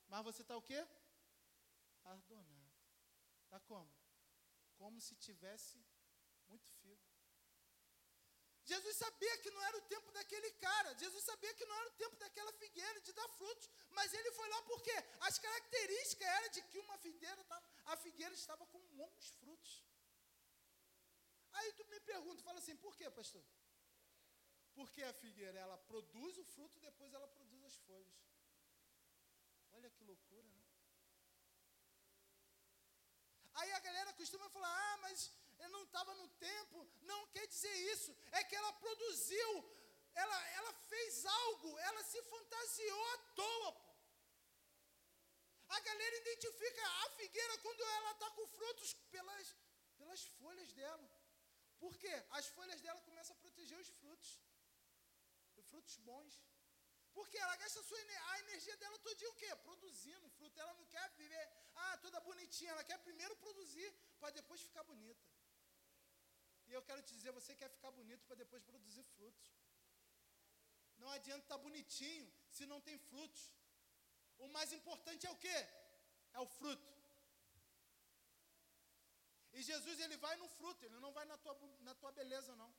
[0.07, 0.87] Mas você está o quê?
[2.03, 2.71] Ardonado.
[3.43, 3.91] Está como?
[4.77, 5.77] Como se tivesse
[6.47, 7.09] muito figo.
[8.71, 11.97] Jesus sabia que não era o tempo daquele cara, Jesus sabia que não era o
[12.03, 16.61] tempo daquela figueira de dar frutos, mas ele foi lá porque as características eram de
[16.63, 17.45] que uma figueira,
[17.85, 19.83] a figueira estava com bons frutos.
[21.59, 23.43] Aí tu me pergunta, fala assim, por quê, pastor?
[24.77, 28.17] Porque a figueira, ela produz o fruto, depois ela produz as folhas.
[29.73, 30.63] Olha que loucura, né?
[33.59, 36.87] Aí a galera costuma falar, ah, mas eu não estava no tempo.
[37.01, 38.15] Não quer dizer isso.
[38.31, 39.51] É que ela produziu,
[40.15, 43.71] ela, ela fez algo, ela se fantasiou à toa.
[43.73, 43.89] Pô.
[45.69, 49.55] A galera identifica a figueira quando ela está com frutos pelas,
[49.97, 51.18] pelas folhas dela.
[51.83, 52.15] Por quê?
[52.39, 54.31] As folhas dela começam a proteger os frutos.
[55.59, 56.33] Os frutos bons.
[57.17, 57.99] Porque ela gasta a, sua,
[58.31, 59.49] a energia dela todinha o quê?
[59.67, 60.59] Produzindo fruto.
[60.59, 62.71] Ela não quer viver, ah, toda bonitinha.
[62.71, 65.25] Ela quer primeiro produzir para depois ficar bonita.
[66.67, 69.47] E eu quero te dizer, você quer ficar bonito para depois produzir frutos.
[70.99, 73.43] Não adianta estar tá bonitinho se não tem frutos.
[74.37, 75.57] O mais importante é o quê?
[76.33, 76.98] É o fruto.
[79.53, 82.73] E Jesus ele vai no fruto, ele não vai na tua, na tua beleza, não.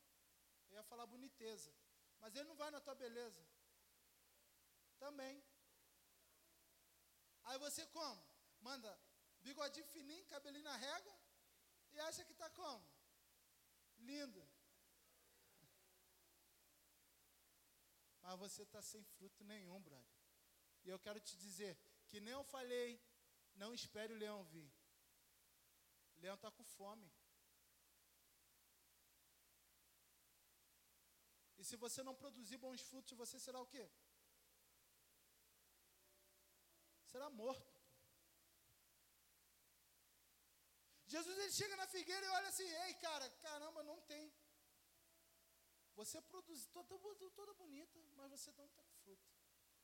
[0.71, 1.73] Eu ia falar boniteza.
[2.21, 3.45] Mas ele não vai na tua beleza.
[4.99, 5.43] Também.
[7.45, 8.23] Aí você como?
[8.61, 8.91] Manda
[9.41, 11.19] bigodinho fininho, cabelinho na régua
[11.93, 12.87] e acha que está como?
[13.99, 14.49] Lindo.
[18.21, 20.21] Mas você está sem fruto nenhum, brother.
[20.85, 23.03] E eu quero te dizer que nem eu falei,
[23.55, 24.71] não espere o leão vir.
[26.21, 27.11] Leão está com fome.
[31.59, 33.85] E se você não produzir bons frutos, você será o quê?
[37.13, 37.81] Será morto.
[41.07, 44.33] Jesus ele chega na figueira e olha assim, ei cara, caramba, não tem.
[45.97, 46.97] Você produz toda,
[47.31, 49.29] toda bonita, mas você não está com fruto.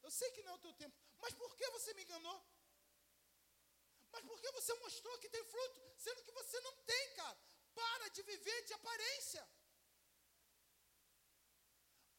[0.03, 2.39] Eu sei que não é o teu tempo, mas por que você me enganou?
[4.17, 7.39] Mas por que você mostrou que tem fruto, sendo que você não tem, cara?
[7.79, 9.43] Para de viver de aparência.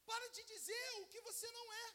[0.10, 1.88] Para de dizer o que você não é.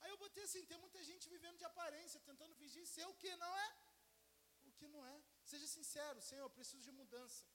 [0.00, 3.32] Aí eu botei assim, tem muita gente vivendo de aparência, tentando fingir ser o que
[3.36, 3.68] não é.
[4.64, 5.16] O que não é.
[5.44, 7.46] Seja sincero, Senhor, eu preciso de mudança.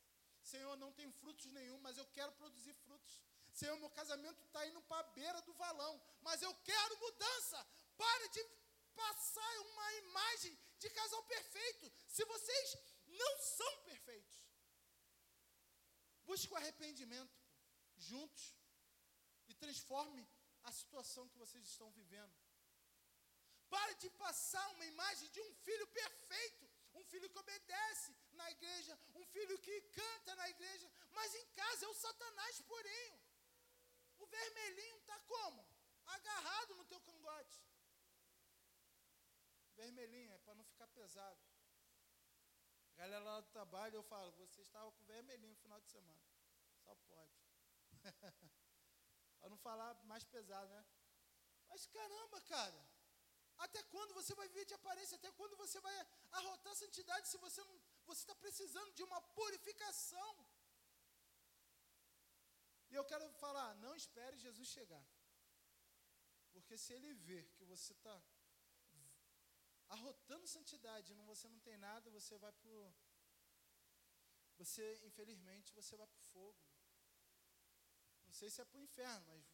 [0.41, 3.21] Senhor, não tem frutos nenhum, mas eu quero produzir frutos.
[3.51, 7.67] Senhor, meu casamento está indo para a beira do valão, mas eu quero mudança.
[7.97, 8.43] Pare de
[8.95, 12.77] passar uma imagem de casal perfeito, se vocês
[13.07, 14.37] não são perfeitos.
[16.25, 17.37] Busque o arrependimento
[17.95, 18.55] juntos
[19.47, 20.27] e transforme
[20.63, 22.35] a situação que vocês estão vivendo.
[23.69, 28.99] Pare de passar uma imagem de um filho perfeito, um filho que obedece na igreja,
[29.15, 33.19] um filho que canta na igreja, mas em casa é o Satanás purinho.
[34.19, 35.67] O vermelhinho está como?
[36.05, 37.66] Agarrado no teu cangote.
[39.77, 41.39] Vermelhinho é para não ficar pesado.
[42.91, 46.23] A galera lá do trabalho, eu falo, você estava com vermelhinho no final de semana.
[46.83, 47.37] Só pode.
[49.39, 50.85] Para não falar mais pesado, né?
[51.67, 52.81] Mas caramba, cara.
[53.65, 55.15] Até quando você vai viver de aparência?
[55.15, 55.95] Até quando você vai
[56.31, 60.31] arrotar a santidade se você não você está precisando de uma purificação?
[62.89, 65.05] E eu quero falar, não espere Jesus chegar.
[66.53, 68.15] Porque se ele ver que você está
[69.89, 72.93] arrotando santidade, não você não tem nada, você vai pro
[74.57, 76.59] você, infelizmente, você vai pro fogo.
[78.25, 79.45] Não sei se é pro inferno, mas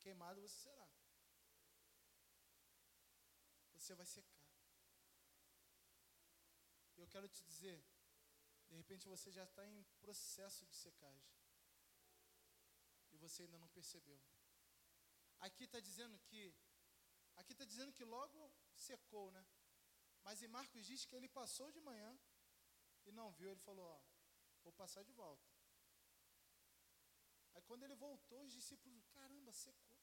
[0.00, 0.88] queimado você será.
[3.74, 4.42] Você vai secar.
[6.96, 7.80] Eu quero te dizer,
[8.68, 11.32] de repente você já está em processo de secagem.
[13.12, 14.20] E você ainda não percebeu.
[15.38, 16.52] Aqui está dizendo que.
[17.36, 19.46] Aqui está dizendo que logo secou, né?
[20.28, 22.10] Mas em Marcos diz que ele passou de manhã
[23.06, 23.50] e não viu.
[23.50, 23.98] Ele falou: Ó,
[24.64, 25.48] vou passar de volta.
[27.54, 29.96] Aí quando ele voltou, os discípulos, caramba, secou.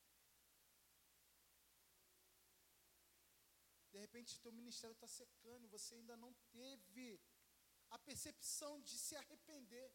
[3.91, 7.07] De repente, teu ministério está secando e você ainda não teve
[7.91, 9.89] a percepção de se arrepender.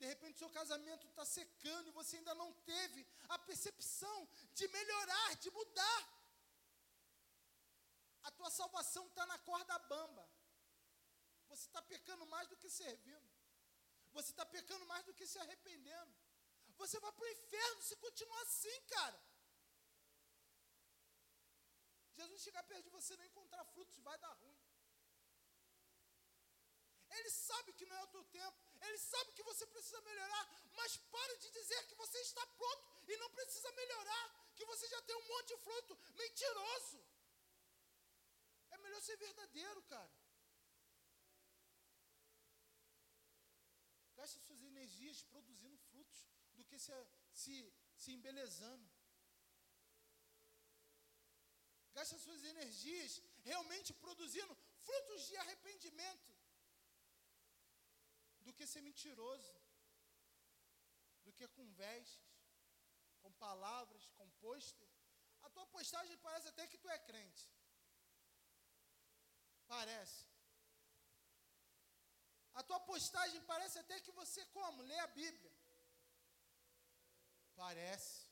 [0.00, 5.36] De repente, seu casamento está secando e você ainda não teve a percepção de melhorar,
[5.36, 6.23] de mudar.
[8.24, 10.28] A tua salvação está na corda bamba.
[11.50, 13.30] Você está pecando mais do que servindo.
[14.12, 16.14] Você está pecando mais do que se arrependendo.
[16.76, 19.20] Você vai para o inferno se continuar assim, cara.
[22.16, 24.58] Jesus chegar perto de você não encontrar frutos, vai dar ruim.
[27.10, 28.58] Ele sabe que não é o teu tempo.
[28.80, 30.44] Ele sabe que você precisa melhorar.
[30.72, 34.24] Mas pare de dizer que você está pronto e não precisa melhorar.
[34.56, 35.98] Que você já tem um monte de fruto.
[36.14, 37.13] Mentiroso.
[38.94, 40.12] Melhor ser verdadeiro, cara.
[44.16, 46.20] Gaste suas energias produzindo frutos
[46.56, 46.92] do que se,
[47.32, 47.54] se,
[48.02, 48.88] se embelezando.
[51.96, 56.32] Gaste suas energias realmente produzindo frutos de arrependimento
[58.42, 59.56] do que ser mentiroso,
[61.24, 62.22] do que com vestes,
[63.22, 64.88] com palavras, com pôster.
[65.42, 67.50] A tua postagem parece até que tu é crente.
[69.66, 70.26] Parece.
[72.54, 74.82] A tua postagem parece até que você como?
[74.82, 75.52] Lê a Bíblia.
[77.56, 78.28] Parece.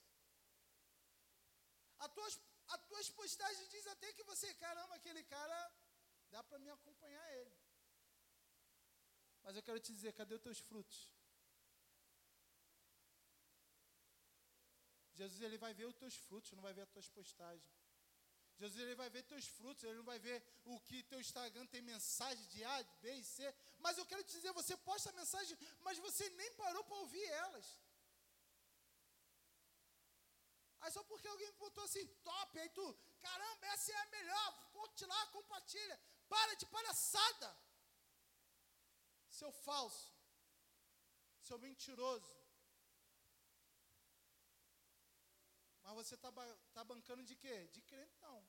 [1.99, 5.59] As tuas, as tuas postagens diz até que você, caramba, aquele cara,
[6.31, 7.57] dá para me acompanhar ele.
[9.43, 11.11] Mas eu quero te dizer, cadê os teus frutos?
[15.15, 17.82] Jesus ele vai ver os teus frutos, não vai ver as tuas postagens.
[18.59, 21.83] Jesus ele vai ver teus frutos, ele não vai ver o que teu Instagram tem
[21.83, 23.55] mensagem de A, B e C.
[23.79, 27.79] Mas eu quero te dizer, você posta mensagem, mas você nem parou para ouvir elas.
[30.81, 32.87] Aí só porque alguém botou assim, top, aí tu,
[33.21, 36.01] caramba, essa é a melhor, curte lá, compartilha.
[36.29, 37.57] Para de palhaçada
[39.29, 40.13] seu falso,
[41.41, 42.42] seu mentiroso.
[45.83, 46.31] Mas você está
[46.73, 47.69] tá bancando de quê?
[47.69, 48.47] De crentão.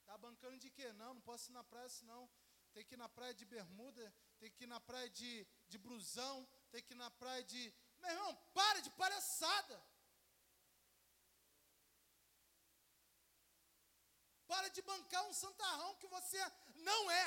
[0.00, 0.92] Está bancando de quê?
[0.94, 2.28] Não, não posso ir na praia senão.
[2.72, 6.48] Tem que ir na praia de bermuda, tem que ir na praia de, de brusão,
[6.70, 7.62] tem que ir na praia de.
[8.00, 9.76] Meu irmão, para de palhaçada.
[14.46, 16.40] Para de bancar um santarrão que você
[16.74, 17.26] não é.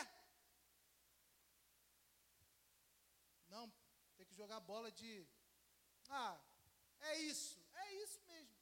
[3.47, 3.72] Não,
[4.18, 5.26] tem que jogar bola de.
[6.09, 6.38] Ah,
[7.12, 8.56] é isso, é isso mesmo.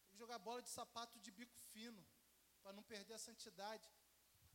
[0.00, 2.02] Tem que jogar bola de sapato de bico fino,
[2.62, 3.88] para não perder a santidade.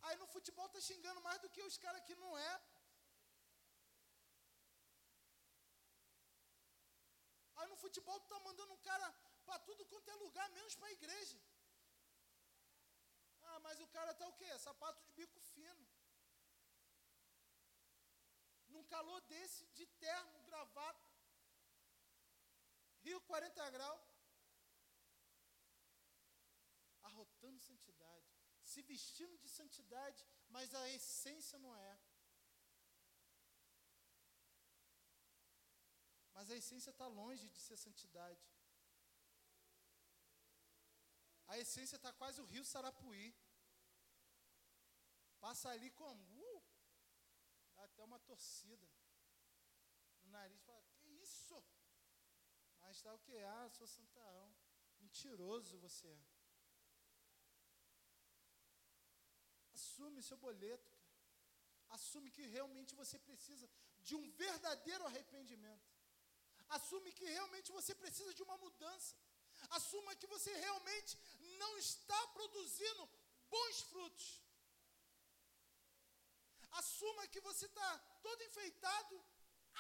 [0.02, 2.54] Aí no futebol tá xingando mais do que os caras que não é.
[7.58, 9.08] Aí no futebol tu tá mandando um cara
[9.46, 11.40] para tudo quanto é lugar, menos para a igreja.
[13.50, 14.52] Ah, mas o cara tá o quê?
[14.60, 15.86] Sapato de bico fino
[18.76, 21.15] num calor desse, de terno, gravata,
[23.06, 24.06] Rio 40 graus,
[27.10, 28.30] arrotando santidade,
[28.72, 30.22] se vestindo de santidade,
[30.56, 31.94] mas a essência não é.
[36.36, 38.44] Mas a essência está longe de ser santidade.
[41.48, 43.28] A essência está quase o rio Sarapuí.
[45.40, 46.22] Passa ali como?
[46.42, 46.64] Uh,
[47.86, 48.90] até uma torcida
[50.24, 51.64] no nariz, fala, que isso?
[52.96, 53.38] Mas está o que?
[53.38, 54.50] Ah, sou santarrão.
[55.02, 56.20] Mentiroso você é.
[59.74, 61.10] Assume seu boleto, cara.
[61.98, 63.70] Assume que realmente você precisa
[64.00, 65.92] de um verdadeiro arrependimento.
[66.70, 69.14] Assume que realmente você precisa de uma mudança.
[69.72, 71.20] Assuma que você realmente
[71.60, 73.10] não está produzindo
[73.50, 74.42] bons frutos.
[76.72, 77.92] Assuma que você está
[78.24, 79.22] todo enfeitado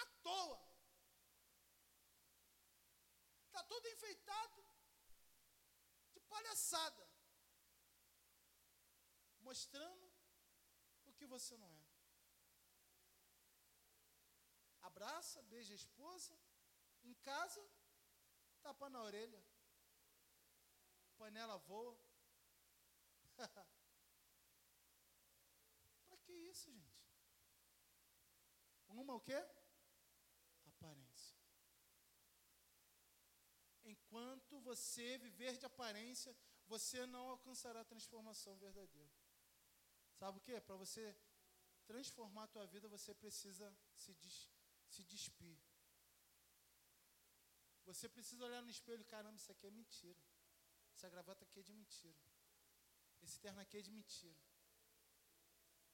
[0.03, 0.74] à toa.
[3.55, 4.65] Está todo enfeitado
[6.13, 7.09] de palhaçada,
[9.39, 10.11] mostrando
[11.05, 11.85] o que você não é.
[14.81, 16.37] Abraça, beija a esposa,
[17.05, 17.65] em casa,
[18.61, 19.41] tapa na orelha,
[21.17, 21.97] panela voa.
[26.09, 27.07] Para que isso, gente?
[28.89, 29.41] Uma o quê?
[30.67, 31.35] Aparência.
[34.15, 36.33] Enquanto você viver de aparência,
[36.67, 39.13] você não alcançará a transformação verdadeira.
[40.13, 40.61] Sabe o quê?
[40.61, 41.03] Para você
[41.85, 44.49] transformar a tua vida, você precisa se, des,
[44.87, 45.59] se despir.
[47.83, 50.23] Você precisa olhar no espelho, caramba, isso aqui é mentira.
[50.93, 52.17] Essa gravata aqui é de mentira.
[53.21, 54.39] Esse terno aqui é de mentira.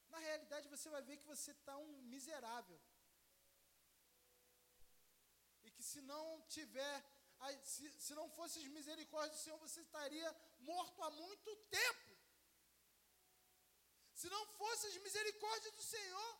[0.09, 2.79] Na realidade, você vai ver que você está um miserável.
[5.63, 7.03] E que se não tiver,
[7.63, 12.11] se, se não fosse as misericórdias do Senhor, você estaria morto há muito tempo.
[14.13, 16.37] Se não fosse as misericórdias do Senhor,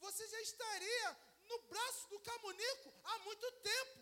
[0.00, 1.08] você já estaria
[1.44, 4.00] no braço do camunico há muito tempo.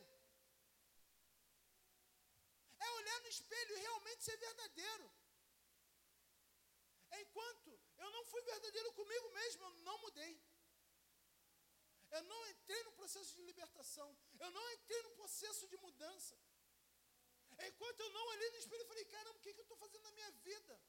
[2.78, 5.10] É olhar no espelho e realmente ser verdadeiro.
[7.20, 10.40] Enquanto eu não fui verdadeiro comigo mesmo, eu não mudei.
[12.16, 14.08] Eu não entrei no processo de libertação.
[14.44, 16.36] Eu não entrei no processo de mudança.
[17.68, 20.02] Enquanto eu não olhei no espelho, eu falei: caramba, o que, que eu estou fazendo
[20.02, 20.80] na minha vida?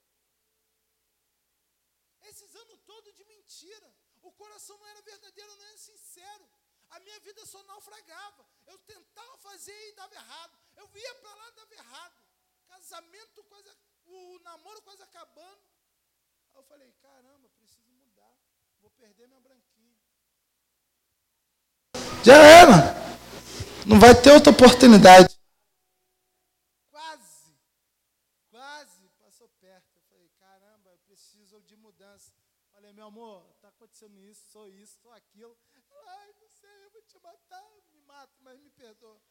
[2.29, 3.89] Esses anos todos de mentira.
[4.21, 6.49] O coração não era verdadeiro, não era sincero.
[6.89, 8.45] A minha vida só naufragava.
[8.65, 10.59] Eu tentava fazer e dava errado.
[10.75, 12.25] Eu ia para lá e dava errado.
[12.67, 13.69] Casamento quase,
[14.05, 15.63] o namoro quase acabando.
[16.51, 18.35] Aí eu falei, caramba, preciso mudar.
[18.81, 19.74] Vou perder minha branquinha.
[22.25, 22.77] Já era.
[23.85, 25.29] Não vai ter outra oportunidade.
[26.89, 27.53] Quase,
[28.49, 29.95] quase passou perto.
[29.95, 32.33] Eu falei, caramba, eu preciso de mudança.
[32.73, 35.55] Falei, meu amor, está acontecendo isso, sou isso, sou aquilo.
[36.07, 37.63] Ai, não sei, eu vou te matar,
[37.93, 39.21] me mato, mas me perdoa.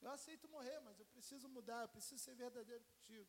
[0.00, 3.28] Eu aceito morrer, mas eu preciso mudar, eu preciso ser verdadeiro contigo.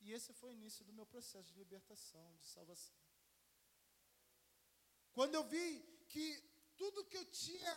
[0.00, 2.99] E esse foi o início do meu processo de libertação, de salvação.
[5.20, 5.68] Quando eu vi
[6.12, 6.26] que
[6.78, 7.72] tudo que eu tinha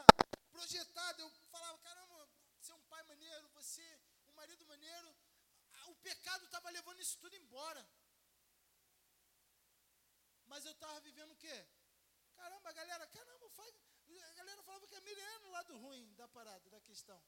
[0.50, 3.86] projetado, eu falava, caramba, você é um pai maneiro, você
[4.30, 5.10] um marido maneiro,
[5.88, 7.84] o pecado estava levando isso tudo embora.
[10.46, 11.68] Mas eu estava vivendo o quê?
[12.38, 13.76] Caramba, galera, caramba, faz,
[14.30, 17.22] a galera falava que a Miriam era o lado ruim da parada, da questão.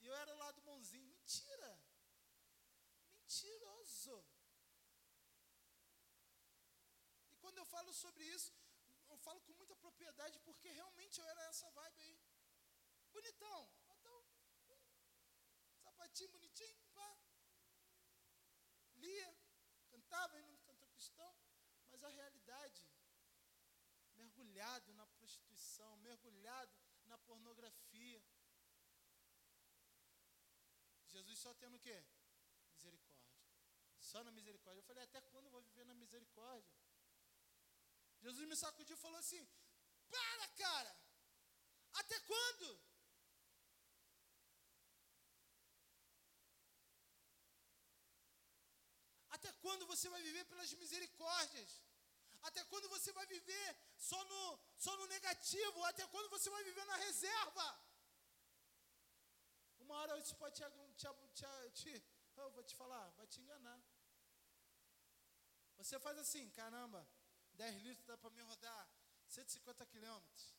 [0.00, 1.06] E eu era o lado bonzinho.
[1.06, 1.80] Mentira!
[3.20, 4.18] Mentiroso!
[7.30, 8.63] E quando eu falo sobre isso,
[9.26, 12.16] falo com muita propriedade, porque realmente eu era essa vibe aí.
[13.12, 13.60] Bonitão,
[13.96, 14.18] então,
[15.82, 17.10] sapatinho bonitinho, pá.
[18.96, 19.30] Lia,
[19.88, 21.32] cantava indo no cantor cristão,
[21.90, 22.86] mas a realidade
[24.14, 26.74] mergulhado na prostituição, mergulhado
[27.06, 28.22] na pornografia.
[31.06, 32.04] Jesus só tendo o quê?
[32.72, 33.24] Misericórdia.
[34.00, 34.80] Só na misericórdia.
[34.80, 36.83] Eu falei, até quando eu vou viver na misericórdia?
[38.24, 39.42] Jesus me sacudiu e falou assim:
[40.14, 40.92] Para, cara!
[42.00, 42.68] Até quando?
[49.36, 51.70] Até quando você vai viver pelas misericórdias?
[52.48, 54.42] Até quando você vai viver só no,
[54.84, 55.84] só no negativo?
[55.84, 57.66] Até quando você vai viver na reserva?
[59.80, 61.08] Uma hora isso pode te,
[61.40, 61.94] te, te,
[62.36, 63.80] eu vou te falar, vai te enganar.
[65.76, 67.06] Você faz assim, caramba,
[67.54, 68.88] 10 litros dá para me rodar
[69.28, 70.54] 150 quilômetros.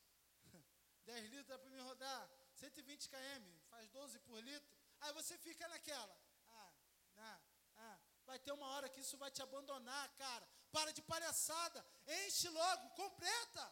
[1.05, 4.77] 10 litros dá para me rodar 120 km, faz 12 por litro.
[5.01, 6.17] Aí você fica naquela.
[7.17, 7.39] Ah,
[7.77, 7.99] ah.
[8.25, 10.47] Vai ter uma hora que isso vai te abandonar, cara.
[10.71, 11.85] Para de palhaçada.
[12.07, 13.65] Enche logo, completa.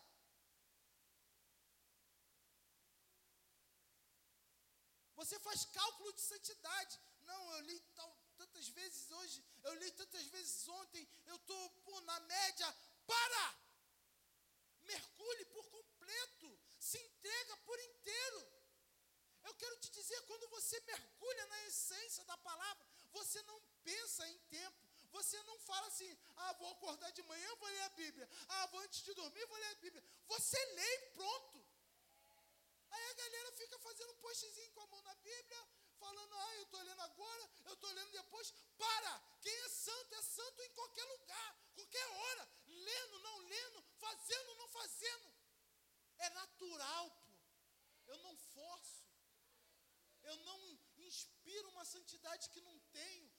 [5.16, 7.00] Você faz cálculo de santidade.
[7.22, 12.20] Não, eu li tal, tantas vezes hoje, eu li tantas vezes ontem, eu estou na
[12.22, 12.76] média.
[13.06, 13.56] Para!
[14.84, 16.60] Mergulhe por completo.
[16.80, 18.54] Se entrega por inteiro.
[19.44, 24.40] Eu quero te dizer, quando você mergulha na essência da palavra, você não pensa em
[24.50, 24.84] tempo.
[25.12, 28.28] Você não fala assim, ah, vou acordar de manhã, vou ler a Bíblia.
[28.50, 30.04] Ah, vou antes de dormir, vou ler a Bíblia.
[30.28, 31.64] Você lê e pronto.
[32.90, 35.68] Aí a galera fica fazendo um postzinho com a mão na Bíblia,
[36.04, 38.54] falando, ah, eu estou olhando agora, eu estou olhando depois.
[38.78, 39.14] Para!
[39.42, 44.68] Quem é santo é santo em qualquer lugar, qualquer hora, lendo, não lendo, fazendo, não
[44.68, 45.34] fazendo.
[46.18, 47.34] É natural, pô.
[48.08, 49.04] Eu não forço.
[50.24, 50.60] Eu não
[50.98, 53.32] inspiro uma santidade que não tenho.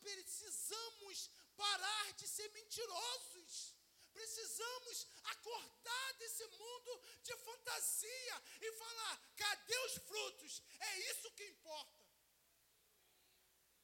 [0.00, 3.73] Precisamos parar de ser mentirosos.
[4.14, 6.92] Precisamos acordar desse mundo
[7.22, 10.62] de fantasia e falar: cadê os frutos?
[10.78, 12.04] É isso que importa.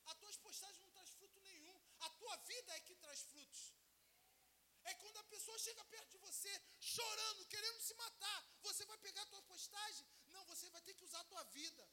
[0.07, 1.77] As tuas postagens não traz fruto nenhum.
[2.01, 3.75] A tua vida é que traz frutos.
[4.85, 8.41] É quando a pessoa chega perto de você, chorando, querendo se matar.
[8.63, 10.07] Você vai pegar a tua postagem?
[10.29, 11.89] Não, você vai ter que usar a tua vida.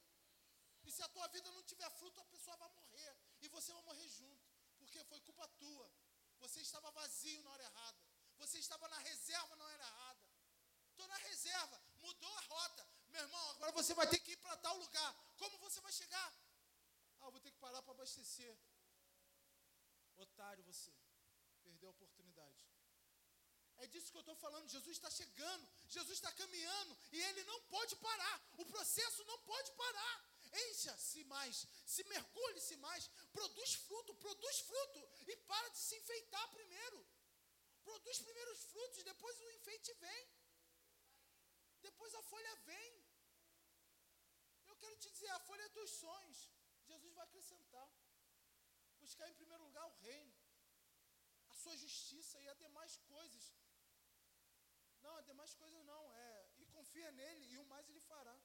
[0.85, 3.17] E se a tua vida não tiver fruto, a pessoa vai morrer.
[3.41, 4.47] E você vai morrer junto.
[4.77, 5.91] Porque foi culpa tua.
[6.39, 8.16] Você estava vazio na hora errada.
[8.37, 10.29] Você estava na reserva na hora errada.
[10.91, 12.87] Estou na reserva, mudou a rota.
[13.09, 15.15] Meu irmão, agora você vai ter que ir para tal lugar.
[15.37, 16.33] Como você vai chegar?
[17.21, 18.57] Ah, vou ter que parar para abastecer.
[20.17, 20.91] Otário você.
[21.63, 22.67] Perdeu a oportunidade.
[23.77, 24.67] É disso que eu estou falando.
[24.69, 28.41] Jesus está chegando, Jesus está caminhando e ele não pode parar.
[28.57, 30.15] O processo não pode parar.
[30.69, 37.05] Encha-se mais, se mergulhe-se mais, produz fruto, produz fruto e para de se enfeitar primeiro.
[37.89, 40.23] Produz primeiro os frutos, depois o enfeite vem.
[41.87, 42.91] Depois a folha vem.
[44.71, 46.39] Eu quero te dizer, a folha é dos sonhos.
[46.89, 47.89] Jesus vai acrescentar.
[49.03, 50.33] Buscar em primeiro lugar o reino,
[51.49, 53.45] a sua justiça e as demais coisas
[55.07, 56.13] não, as demais coisas não.
[56.13, 58.37] É, e confia nele e o mais ele fará.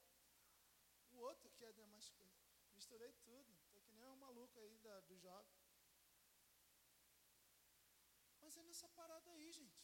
[1.10, 2.40] O outro que é demais coisas.
[2.74, 3.52] Misturei tudo.
[3.64, 5.61] Estou que nem um maluco aí da, do jovem.
[8.52, 9.82] Mas é nessa parada aí, gente.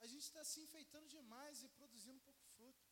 [0.00, 2.88] A gente está se enfeitando demais e produzindo pouco fruto.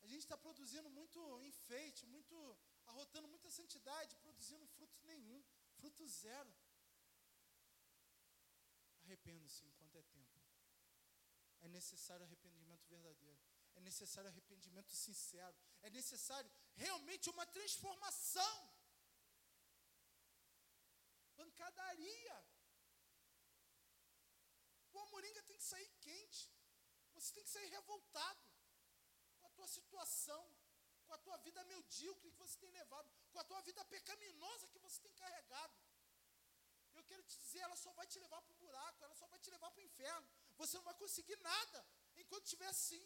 [0.00, 2.34] A gente está produzindo muito enfeite, muito
[2.86, 5.44] arrotando muita santidade, produzindo fruto nenhum,
[5.76, 6.56] fruto zero.
[9.02, 10.40] Arrependa-se enquanto é tempo.
[11.60, 13.42] É necessário arrependimento verdadeiro.
[13.74, 15.54] É necessário arrependimento sincero.
[15.82, 18.67] É necessário realmente uma transformação.
[21.40, 22.38] Pancadaria.
[24.92, 26.44] O Amoringa tem que sair quente.
[27.14, 28.42] Você tem que sair revoltado
[29.38, 30.42] com a tua situação,
[31.06, 34.78] com a tua vida medíocre que você tem levado, com a tua vida pecaminosa que
[34.86, 35.76] você tem carregado.
[36.98, 39.38] Eu quero te dizer, ela só vai te levar para o buraco, ela só vai
[39.38, 40.28] te levar para o inferno.
[40.56, 41.86] Você não vai conseguir nada
[42.16, 43.04] enquanto estiver assim.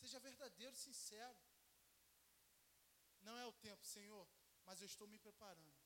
[0.00, 1.38] Seja verdadeiro, sincero.
[3.20, 4.26] Não é o tempo, Senhor,
[4.64, 5.78] mas eu estou me preparando.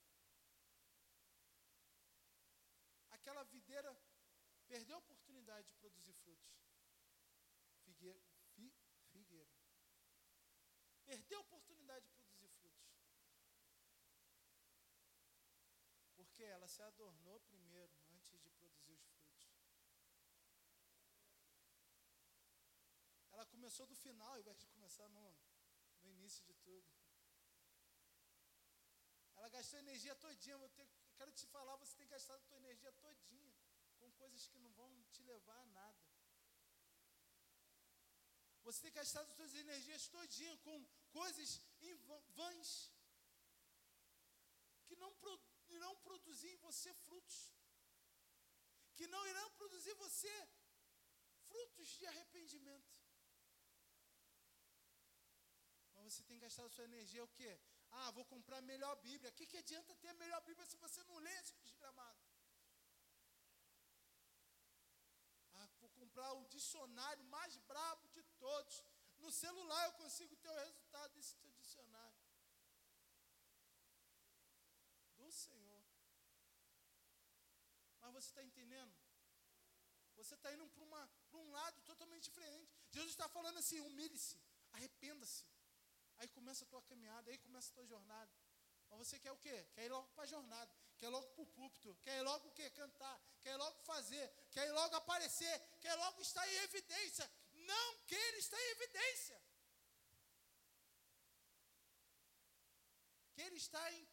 [3.25, 3.91] Aquela videira
[4.69, 6.61] perdeu a oportunidade de produzir frutos.
[7.83, 8.23] Figueira,
[8.53, 8.71] fi,
[9.13, 9.51] figueira.
[11.07, 12.93] Perdeu a oportunidade de produzir frutos.
[16.15, 19.17] Porque ela se adornou primeiro, antes de produzir os frutos.
[23.33, 25.35] Ela começou do final, ao invés de começar no,
[26.03, 26.87] no início de tudo.
[29.35, 30.57] Ela gastou energia todinha.
[30.57, 30.87] Eu ter,
[31.19, 33.55] quero te falar, você tem gastado a tua energia todinha
[33.99, 36.05] com coisas que não vão te levar a nada.
[38.67, 40.77] Você tem gastado as suas energias todinha com
[41.21, 41.51] coisas
[42.39, 42.71] vãs
[44.87, 45.11] que não
[45.77, 47.39] irão produzir em você frutos,
[48.95, 50.35] que não irão produzir em você
[51.49, 52.93] frutos de arrependimento.
[55.95, 57.53] Mas você tem gastado sua energia o quê?
[58.01, 59.31] Ah, vou comprar a melhor Bíblia.
[59.31, 62.19] O que, que adianta ter a melhor Bíblia se você não lê esse desgramado?
[65.53, 68.85] Ah, vou comprar o dicionário mais brabo de todos.
[69.19, 72.19] No celular eu consigo ter o resultado desse dicionário.
[75.17, 75.85] Do Senhor.
[78.01, 78.95] Mas você está entendendo?
[80.17, 82.73] Você está indo para um lado totalmente diferente.
[82.91, 84.41] Jesus está falando assim: humilhe-se,
[84.73, 85.45] arrependa-se.
[86.19, 88.33] Aí começa a tua caminhada, aí começa a tua jornada.
[88.91, 89.67] Mas você quer o quê?
[89.75, 92.49] Quer ir logo para a jornada, quer ir logo para o púlpito, quer ir logo
[92.49, 92.71] o quê?
[92.71, 97.31] Cantar, quer ir logo fazer, quer ir logo aparecer, quer logo estar em evidência.
[97.53, 99.43] Não queira estar em evidência.
[103.35, 104.09] Queira estar em,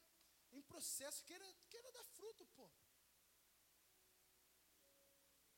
[0.53, 2.69] em processo, queira, queira dar fruto, pô.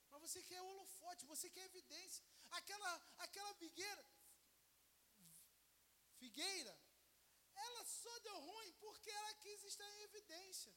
[0.09, 2.23] Mas você quer holofote, você quer evidência.
[2.51, 4.05] Aquela, aquela figueira,
[6.23, 6.73] figueira,
[7.53, 10.73] ela só deu ruim porque ela quis estar em evidência.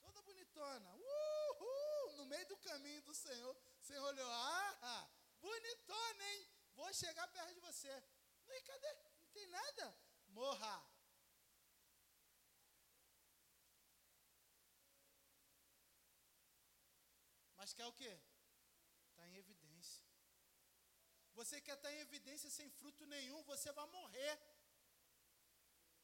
[0.00, 0.90] Toda bonitona.
[0.96, 2.16] Uhul!
[2.16, 3.54] No meio do caminho do Senhor.
[3.80, 6.50] O Senhor olhou, ah, bonitona, hein?
[6.74, 7.94] Vou chegar perto de você.
[8.48, 8.92] E cadê?
[9.20, 9.86] Não tem nada?
[10.28, 10.76] Morra.
[17.56, 18.18] Mas quer o quê?
[19.10, 20.08] Está em evidência.
[21.38, 24.34] Você quer estar em evidência sem fruto nenhum, você vai morrer.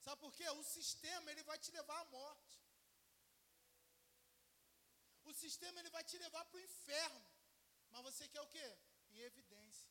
[0.05, 0.49] Sabe por quê?
[0.51, 2.57] O sistema ele vai te levar à morte.
[5.25, 7.25] O sistema ele vai te levar para o inferno.
[7.91, 8.69] Mas você quer o quê?
[9.11, 9.91] Em evidência.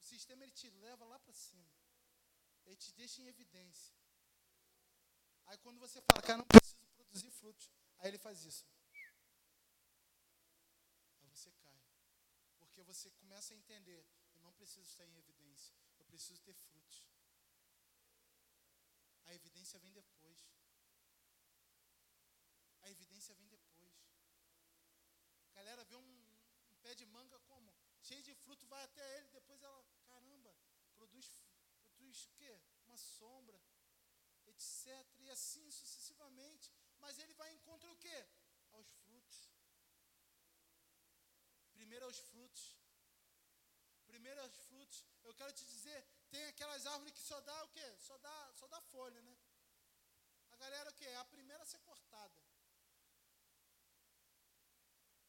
[0.00, 1.72] O sistema ele te leva lá para cima.
[2.64, 3.92] Ele te deixa em evidência.
[5.46, 7.68] Aí quando você fala, cara, não preciso produzir frutos.
[7.98, 8.64] Aí ele faz isso.
[11.20, 11.80] Aí você cai.
[12.60, 14.06] Porque você começa a entender,
[14.42, 15.74] não preciso estar em evidência.
[15.98, 17.08] Eu preciso ter frutos.
[19.26, 20.38] A evidência vem depois.
[22.82, 23.94] A evidência vem depois.
[25.46, 26.36] A galera vê um,
[26.70, 27.74] um pé de manga como?
[28.02, 30.54] Cheio de fruto, vai até ele, depois ela, caramba,
[30.96, 31.26] produz,
[31.84, 32.60] produz o quê?
[32.86, 33.60] Uma sombra,
[34.46, 34.86] etc.
[35.20, 36.72] E assim sucessivamente.
[36.98, 38.26] Mas ele vai encontrar o quê?
[38.72, 39.48] Aos frutos.
[41.72, 42.81] Primeiro aos frutos.
[44.22, 45.04] Primeiro aos frutos.
[45.24, 46.00] Eu quero te dizer,
[46.30, 47.86] tem aquelas árvores que só dá o quê?
[47.98, 49.36] Só dá, só dá folha, né?
[50.50, 51.06] A galera o quê?
[51.06, 52.40] É a primeira a ser cortada.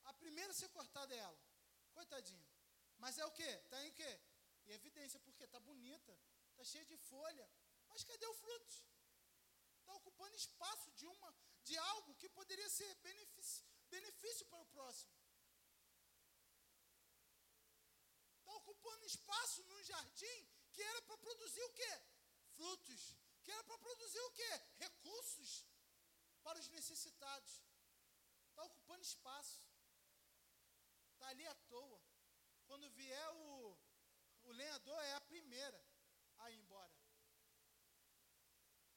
[0.04, 1.42] A primeira a ser cortada é ela.
[1.92, 2.48] Coitadinha.
[3.00, 3.52] Mas é o quê?
[3.64, 4.12] Está em quê?
[4.68, 6.16] Em evidência, porque está bonita,
[6.52, 7.50] está cheia de folha.
[7.90, 8.76] Mas cadê o fruto?
[9.80, 15.12] Está ocupando espaço de uma, de algo que poderia ser benefício, benefício para o próximo.
[18.44, 20.40] Está ocupando espaço num jardim
[20.72, 22.02] que era para produzir o quê?
[22.56, 23.16] Frutos.
[23.44, 24.52] Que era para produzir o quê?
[24.80, 25.66] Recursos
[26.42, 27.62] para os necessitados.
[28.50, 29.62] Está ocupando espaço.
[31.14, 32.02] Está ali à toa.
[32.68, 33.78] Quando vier o,
[34.44, 35.86] o lenhador, é a primeira
[36.38, 36.96] a ir embora.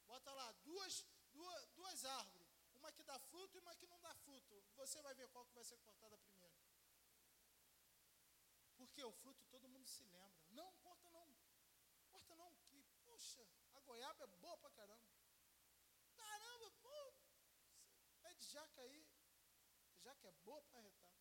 [0.07, 2.49] Bota lá duas, duas, duas árvores.
[2.75, 4.65] Uma que dá fruto e uma que não dá fruto.
[4.77, 6.56] Você vai ver qual que vai ser cortada primeiro.
[8.97, 10.43] Porque o fruto todo mundo se lembra.
[10.53, 11.29] Não, corta não.
[12.09, 12.57] Corta não.
[12.69, 15.07] Que, poxa, a goiaba é boa pra caramba.
[16.15, 17.15] Caramba, pô.
[18.23, 19.07] É de jaca aí.
[20.03, 21.13] Jaca é boa para retar.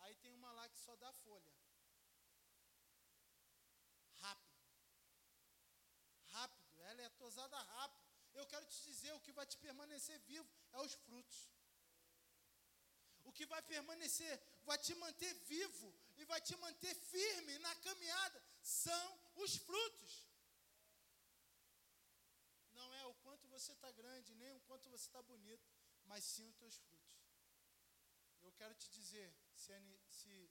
[0.00, 1.54] Aí tem uma lá que só dá folha.
[4.18, 4.60] Rápido.
[6.26, 6.82] Rápido.
[6.82, 8.06] Ela é tosada rápido.
[8.34, 11.48] Eu quero te dizer, o que vai te permanecer vivo é os frutos.
[13.28, 18.42] O que vai permanecer, vai te manter vivo e vai te manter firme na caminhada
[18.62, 19.04] são
[19.36, 20.12] os frutos.
[22.72, 25.68] Não é o quanto você está grande, nem o quanto você está bonito,
[26.04, 27.18] mas sim os teus frutos.
[28.40, 29.72] Eu quero te dizer, se,
[30.08, 30.50] se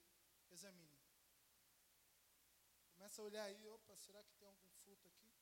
[0.50, 0.98] examine.
[2.92, 5.32] Começa a olhar aí, opa, será que tem algum fruto aqui?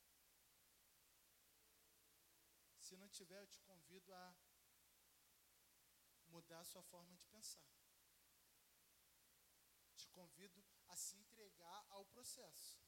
[2.81, 4.37] Se não tiver, eu te convido a
[6.37, 7.67] mudar a sua forma de pensar.
[9.97, 12.79] Te convido a se entregar ao processo.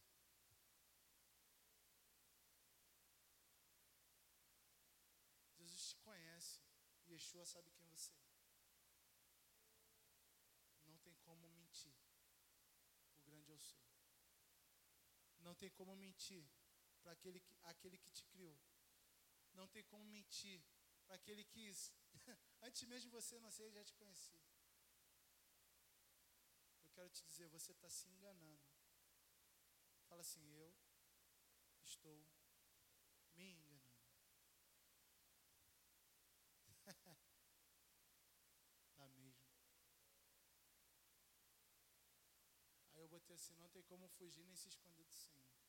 [5.57, 6.61] Jesus te conhece
[7.07, 8.29] e Yeshua sabe quem você é.
[10.85, 11.97] Não tem como mentir.
[13.17, 13.81] O grande eu sou.
[15.39, 16.47] Não tem como mentir
[17.01, 18.61] para aquele, aquele que te criou.
[19.55, 20.63] Não tem como mentir
[21.07, 21.73] para aquele que
[22.61, 24.41] Antes mesmo de você nascer, eu já te conheci.
[26.85, 28.61] Eu quero te dizer, você está se enganando.
[30.09, 30.75] Fala assim, eu
[31.85, 32.27] estou
[33.37, 33.99] me enganando.
[38.97, 39.49] tá mesmo.
[42.95, 45.68] Aí eu botei assim, não tem como fugir nem se esconder do Senhor.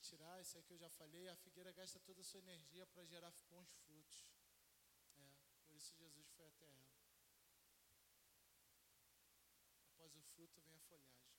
[0.00, 3.04] Permitirá, isso aí que eu já falei, a figueira gasta toda a sua energia para
[3.04, 4.24] gerar bons frutos.
[5.14, 5.30] É,
[5.66, 6.96] por isso Jesus foi até ela.
[9.84, 11.36] Após o fruto vem a folhagem.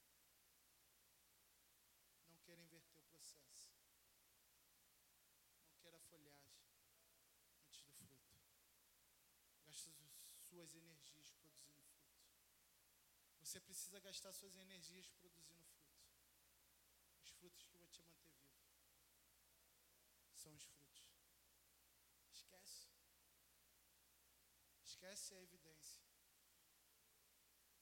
[2.27, 3.73] Não queira inverter o processo.
[5.65, 6.61] Não queira a folhagem
[7.65, 8.37] antes do fruto.
[9.65, 9.91] Gasta
[10.37, 12.29] suas energias produzindo fruto.
[13.39, 15.81] Você precisa gastar suas energias produzindo fruto
[17.41, 18.61] frutos que vão te manter vivo.
[20.41, 21.03] São os frutos.
[22.33, 22.87] Esquece.
[24.83, 26.01] Esquece a evidência.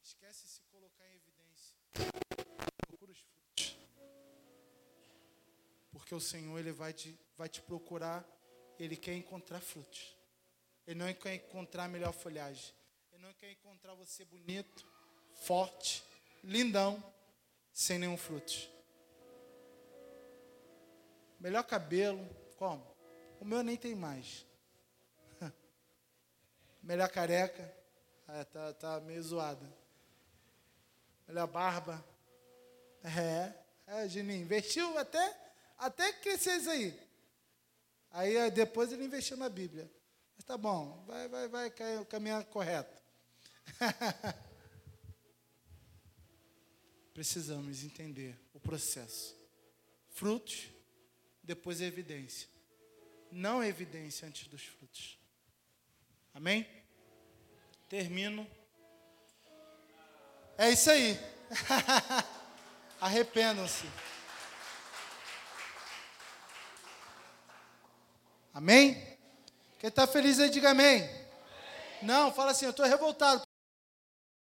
[0.04, 1.78] Esquece se colocar em evidência.
[2.86, 3.78] Procura os frutos.
[5.90, 8.28] Porque o Senhor ele vai te, vai te procurar,
[8.78, 10.18] ele quer encontrar frutos.
[10.86, 12.74] Ele não quer encontrar a melhor folhagem.
[13.14, 14.86] Ele não quer encontrar você bonito,
[15.34, 16.04] forte,
[16.44, 17.02] lindão,
[17.72, 18.70] sem nenhum fruto.
[21.40, 22.20] Melhor cabelo,
[22.60, 22.86] como?
[23.40, 24.46] O meu nem tem mais.
[26.84, 27.74] Melhor careca.
[28.28, 29.66] É, tá, tá meio zoada.
[31.26, 32.06] Melhor barba.
[33.02, 33.54] É,
[33.88, 37.10] é, Juninho, investiu até, até crescer isso aí.
[38.12, 39.90] Aí depois ele investiu na Bíblia.
[40.36, 41.72] Mas tá bom, vai, vai, vai
[42.10, 43.02] caminhar correto.
[47.14, 49.38] Precisamos entender o processo.
[50.10, 50.70] Frutos,
[51.50, 52.48] depois a evidência.
[53.32, 55.18] Não a evidência antes dos frutos.
[56.32, 56.64] Amém?
[57.90, 58.48] Termino.
[60.56, 61.20] É isso aí.
[63.02, 63.90] Arrependam-se.
[68.54, 69.18] Amém?
[69.80, 71.02] Quem está feliz aí, diga amém.
[71.02, 71.26] amém.
[72.04, 73.49] Não, fala assim, eu estou revoltado.